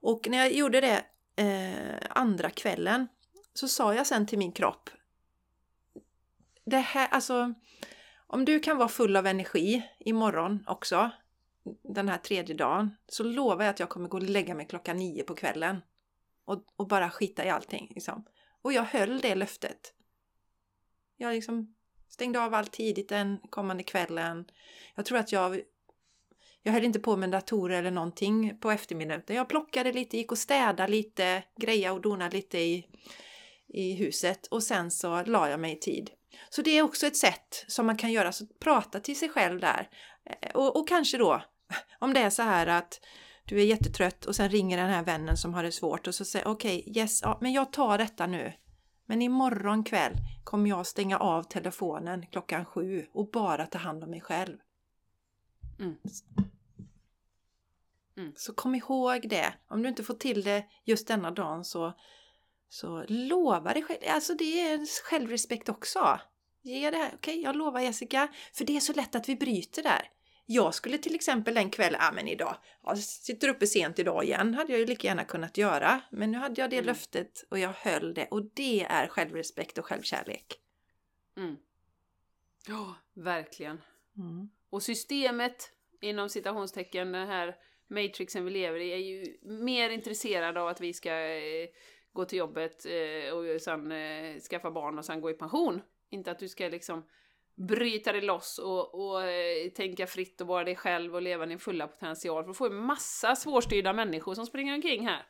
[0.00, 1.04] Och när jag gjorde det
[1.36, 3.08] eh, andra kvällen
[3.54, 4.90] så sa jag sen till min kropp,
[6.64, 7.54] det här, alltså,
[8.26, 11.10] om du kan vara full av energi imorgon också,
[11.82, 14.96] den här tredje dagen, så lovar jag att jag kommer gå och lägga mig klockan
[14.96, 15.82] nio på kvällen
[16.44, 17.92] och, och bara skita i allting.
[17.94, 18.24] Liksom.
[18.62, 19.94] Och jag höll det löftet.
[21.20, 21.74] Jag liksom
[22.08, 24.44] stängde av allt tidigt den kommande kvällen.
[24.94, 25.60] Jag tror att jag
[26.62, 29.36] jag höll inte på med datorer eller någonting på eftermiddagen.
[29.36, 32.86] Jag plockade lite, gick och städade lite, greja och donade lite i,
[33.68, 36.10] i huset och sen så la jag mig i tid.
[36.50, 39.60] Så det är också ett sätt som man kan göra, så prata till sig själv
[39.60, 39.88] där.
[40.24, 41.42] Eh, och, och kanske då,
[41.98, 43.00] om det är så här att
[43.44, 46.24] du är jättetrött och sen ringer den här vännen som har det svårt och så
[46.24, 48.52] säger okej, okay, yes, ja, men jag tar detta nu.
[49.08, 54.10] Men imorgon kväll kommer jag stänga av telefonen klockan sju och bara ta hand om
[54.10, 54.56] mig själv.
[55.78, 55.96] Mm.
[58.16, 58.32] Mm.
[58.36, 59.54] Så kom ihåg det.
[59.68, 61.92] Om du inte får till det just denna dagen så,
[62.68, 64.00] så lova dig själv.
[64.08, 66.20] Alltså det är självrespekt också.
[66.62, 67.06] Ge det här.
[67.14, 68.28] Okej, okay, jag lovar Jessica.
[68.52, 70.10] För det är så lätt att vi bryter där.
[70.50, 74.54] Jag skulle till exempel en kväll, ja men idag, jag sitter uppe sent idag igen,
[74.54, 76.00] hade jag ju lika gärna kunnat göra.
[76.10, 76.86] Men nu hade jag det Mm.
[76.86, 80.54] löftet och jag höll det och det är självrespekt och självkärlek.
[81.36, 81.56] Mm.
[82.68, 83.80] Ja, verkligen.
[84.16, 84.48] Mm.
[84.70, 87.56] Och systemet, inom citationstecken, den här
[87.88, 91.68] matrixen vi lever i, är ju mer intresserad av att vi ska eh,
[92.12, 95.82] gå till jobbet eh, och sen eh, skaffa barn och sen gå i pension.
[96.10, 97.04] Inte att du ska liksom
[97.58, 101.58] bryta dig loss och, och eh, tänka fritt och vara dig själv och leva din
[101.58, 102.42] fulla potential.
[102.42, 105.22] För då får vi massa svårstyrda människor som springer omkring här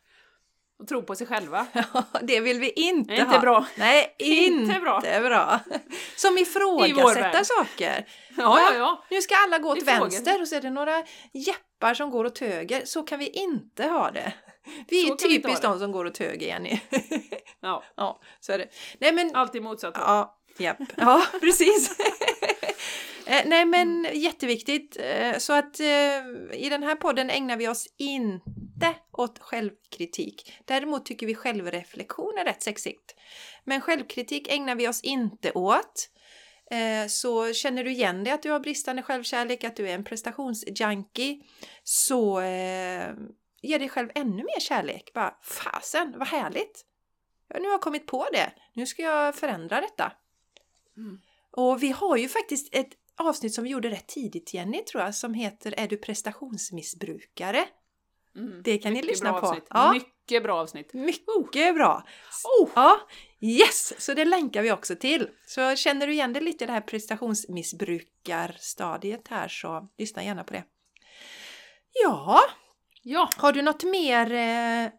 [0.79, 1.67] och tror på sig själva.
[2.23, 3.25] det vill vi inte är ha.
[3.25, 3.67] inte bra.
[3.77, 5.01] Nej, Inte inte bra.
[5.21, 5.61] bra.
[6.17, 7.47] Som I vår ifrågasätta värld.
[7.47, 8.09] saker.
[8.37, 9.05] Ja, ja, ja.
[9.11, 12.39] Nu ska alla gå åt vänster och så är det några jeppar som går åt
[12.39, 12.83] höger.
[12.85, 14.33] Så kan vi inte ha det.
[14.89, 15.69] Vi Så är vi typiskt det.
[15.69, 16.81] de som går åt höger, Jenny.
[17.61, 17.83] ja.
[17.97, 18.69] ja, så är det.
[19.01, 20.79] Nej men, Alltid motsatt ja, japp.
[20.97, 21.99] Ja, precis.
[23.29, 24.97] Eh, nej men jätteviktigt.
[25.01, 25.87] Eh, så att eh,
[26.53, 30.53] i den här podden ägnar vi oss inte åt självkritik.
[30.65, 33.15] Däremot tycker vi självreflektion är rätt sexigt.
[33.65, 36.11] Men självkritik ägnar vi oss inte åt.
[37.09, 41.43] Så känner du igen dig att du har bristande självkärlek, att du är en prestationsjunkie,
[41.85, 42.41] så
[43.63, 45.11] ge dig själv ännu mer kärlek.
[45.15, 46.85] Bara fasen, vad härligt!
[47.55, 48.53] Nu har jag kommit på det.
[48.73, 50.13] Nu ska jag förändra detta.
[50.99, 51.21] Mm.
[51.51, 55.15] Och vi har ju faktiskt ett avsnitt som vi gjorde rätt tidigt, Jenny, tror jag,
[55.15, 57.65] som heter Är du prestationsmissbrukare?
[58.37, 58.63] Mm.
[58.65, 59.47] Det kan ni Mycket lyssna bra på.
[59.47, 59.67] Avsnitt.
[59.71, 59.93] Ja.
[59.93, 60.95] Mycket bra avsnitt.
[60.95, 62.05] Mycket bra!
[62.61, 62.71] Oh.
[62.75, 63.01] Ja,
[63.41, 63.95] yes!
[63.99, 65.29] Så det länkar vi också till.
[65.47, 70.53] Så känner du igen dig lite i det här prestationsmissbrukarstadiet här så lyssna gärna på
[70.53, 70.65] det.
[72.03, 72.41] Ja,
[73.03, 74.91] Ja, har du något mer eh,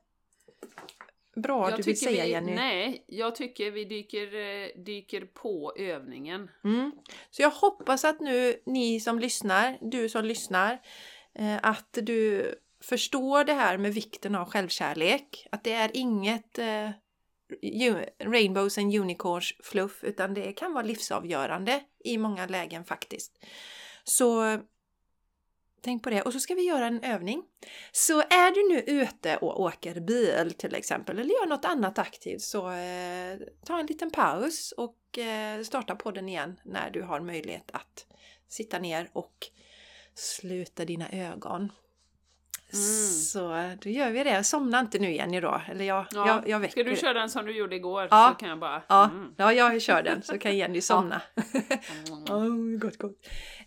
[1.36, 2.56] bra jag du vill säga vi, Jenny?
[2.56, 6.52] Nej, jag tycker vi dyker, eh, dyker på övningen.
[6.64, 6.92] Mm.
[7.30, 10.80] Så jag hoppas att nu ni som lyssnar, du som lyssnar,
[11.36, 15.48] eh, att du förstår det här med vikten av självkärlek.
[15.52, 16.90] Att det är inget eh,
[18.24, 23.46] rainbows and unicorns fluff utan det kan vara livsavgörande i många lägen faktiskt.
[24.04, 24.60] Så
[25.82, 26.22] tänk på det.
[26.22, 27.44] Och så ska vi göra en övning.
[27.92, 32.42] Så är du nu ute och åker bil till exempel eller gör något annat aktivt
[32.42, 37.70] så eh, ta en liten paus och eh, starta podden igen när du har möjlighet
[37.74, 38.06] att
[38.48, 39.34] sitta ner och
[40.16, 41.72] sluta dina ögon.
[42.74, 43.12] Mm.
[43.24, 43.40] Så
[43.82, 44.44] då gör vi det.
[44.44, 45.62] Somna inte nu Jenny då.
[45.70, 46.28] Eller jag, Ja.
[46.28, 48.30] jag, jag väcker Ska du köra den som du gjorde igår Ja.
[48.34, 48.82] så kan jag bara...
[48.90, 49.34] Ja, Mm.
[49.38, 51.22] ja, jag kör den så kan Jenny somna.
[52.30, 53.18] Oh, gott, gott.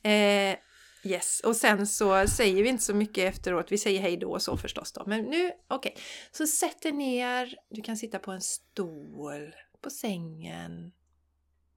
[0.02, 0.56] Eh,
[1.02, 3.72] yes, och sen så säger vi inte så mycket efteråt.
[3.72, 5.02] Vi säger hej då och så förstås då.
[5.06, 5.96] Men nu, okej.
[6.30, 7.54] Så sätt dig ner.
[7.68, 10.92] Du kan sitta på en stol, på sängen,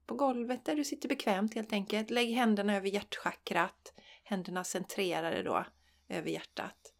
[0.06, 2.10] på golvet där du sitter bekvämt helt enkelt.
[2.10, 3.94] Lägg händerna över hjärtchakrat.
[4.24, 5.66] Händerna centrerade då
[6.08, 6.92] över hjärtat.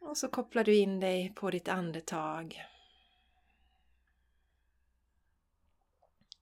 [0.00, 2.62] Och så kopplar du in dig på ditt andetag.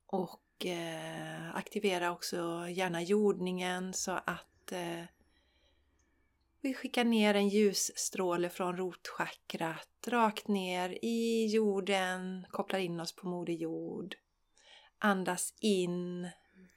[0.06, 5.04] Och eh, aktivera också gärna jordningen så att eh,
[6.60, 13.28] vi skickar ner en ljusstråle från rotchakrat rakt ner i jorden, kopplar in oss på
[13.28, 14.14] Moder Jord.
[14.98, 16.28] Andas in,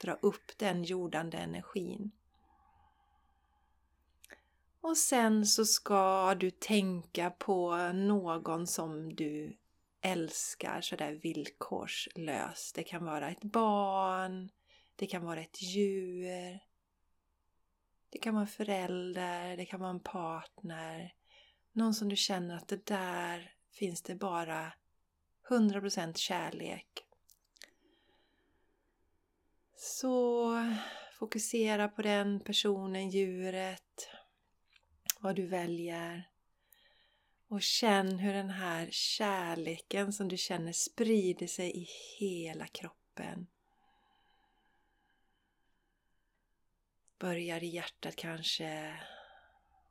[0.01, 2.11] dra upp den jordande energin.
[4.81, 9.57] Och sen så ska du tänka på någon som du
[10.05, 12.75] älskar sådär villkorslöst.
[12.75, 14.49] Det kan vara ett barn,
[14.95, 16.59] det kan vara ett djur,
[18.09, 21.13] det kan vara en förälder, det kan vara en partner.
[21.71, 24.73] Någon som du känner att det där finns det bara
[25.49, 26.87] 100% kärlek.
[29.75, 30.51] Så
[31.19, 34.09] fokusera på den personen, djuret,
[35.19, 36.29] vad du väljer.
[37.55, 41.87] Och känn hur den här kärleken som du känner sprider sig i
[42.19, 43.47] hela kroppen.
[47.19, 48.99] Börjar i hjärtat kanske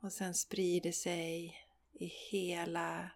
[0.00, 1.56] och sen sprider sig
[1.92, 3.10] i hela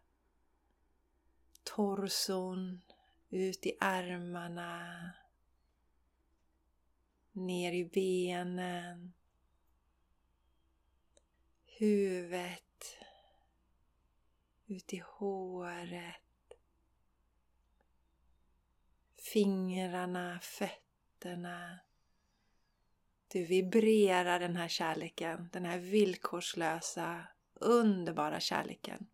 [1.62, 2.80] torson,
[3.30, 5.10] ut i armarna,
[7.32, 9.12] ner i benen,
[11.64, 12.67] huvudet,
[14.68, 16.22] ut i håret,
[19.16, 21.78] fingrarna, fötterna.
[23.28, 29.06] Du vibrerar den här kärleken, den här villkorslösa, underbara kärleken.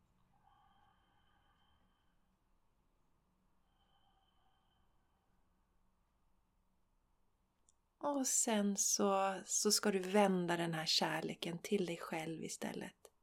[7.99, 13.14] Och sen så, så ska du vända den här kärleken till dig själv istället.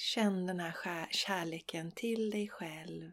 [0.00, 3.12] Känn den här kärleken till dig själv.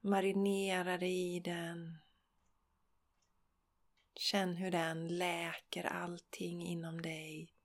[0.00, 1.98] Marinera dig i den.
[4.14, 7.61] Känn hur den läker allting inom dig.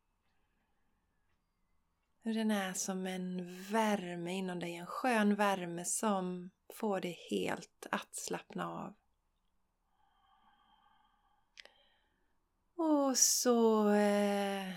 [2.28, 7.88] Hur den är som en värme inom dig, en skön värme som får dig helt
[7.92, 8.94] att slappna av.
[12.76, 14.74] Och så eh,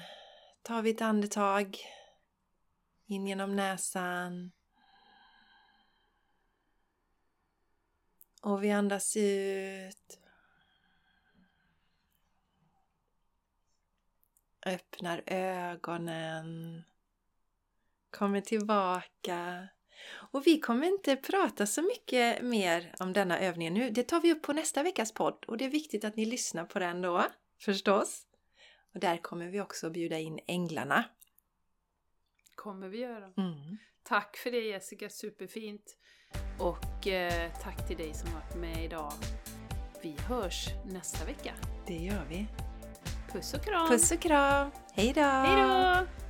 [0.62, 1.78] tar vi ett andetag
[3.06, 4.52] in genom näsan.
[8.42, 10.20] Och vi andas ut.
[14.66, 16.84] Öppnar ögonen.
[18.10, 19.68] Kommer tillbaka.
[20.10, 23.90] Och vi kommer inte prata så mycket mer om denna övningen nu.
[23.90, 26.64] Det tar vi upp på nästa veckas podd och det är viktigt att ni lyssnar
[26.64, 27.26] på den då,
[27.60, 28.22] förstås.
[28.94, 31.04] Och där kommer vi också bjuda in änglarna.
[32.54, 33.32] kommer vi göra.
[33.36, 33.78] Mm.
[34.02, 35.96] Tack för det Jessica, superfint.
[36.58, 39.12] Och eh, tack till dig som varit med idag.
[40.02, 41.54] Vi hörs nästa vecka.
[41.86, 42.46] Det gör vi.
[43.32, 43.88] Puss och kram!
[43.88, 44.70] Puss och kram!
[44.92, 45.20] Hej då!
[45.20, 46.29] Hej då!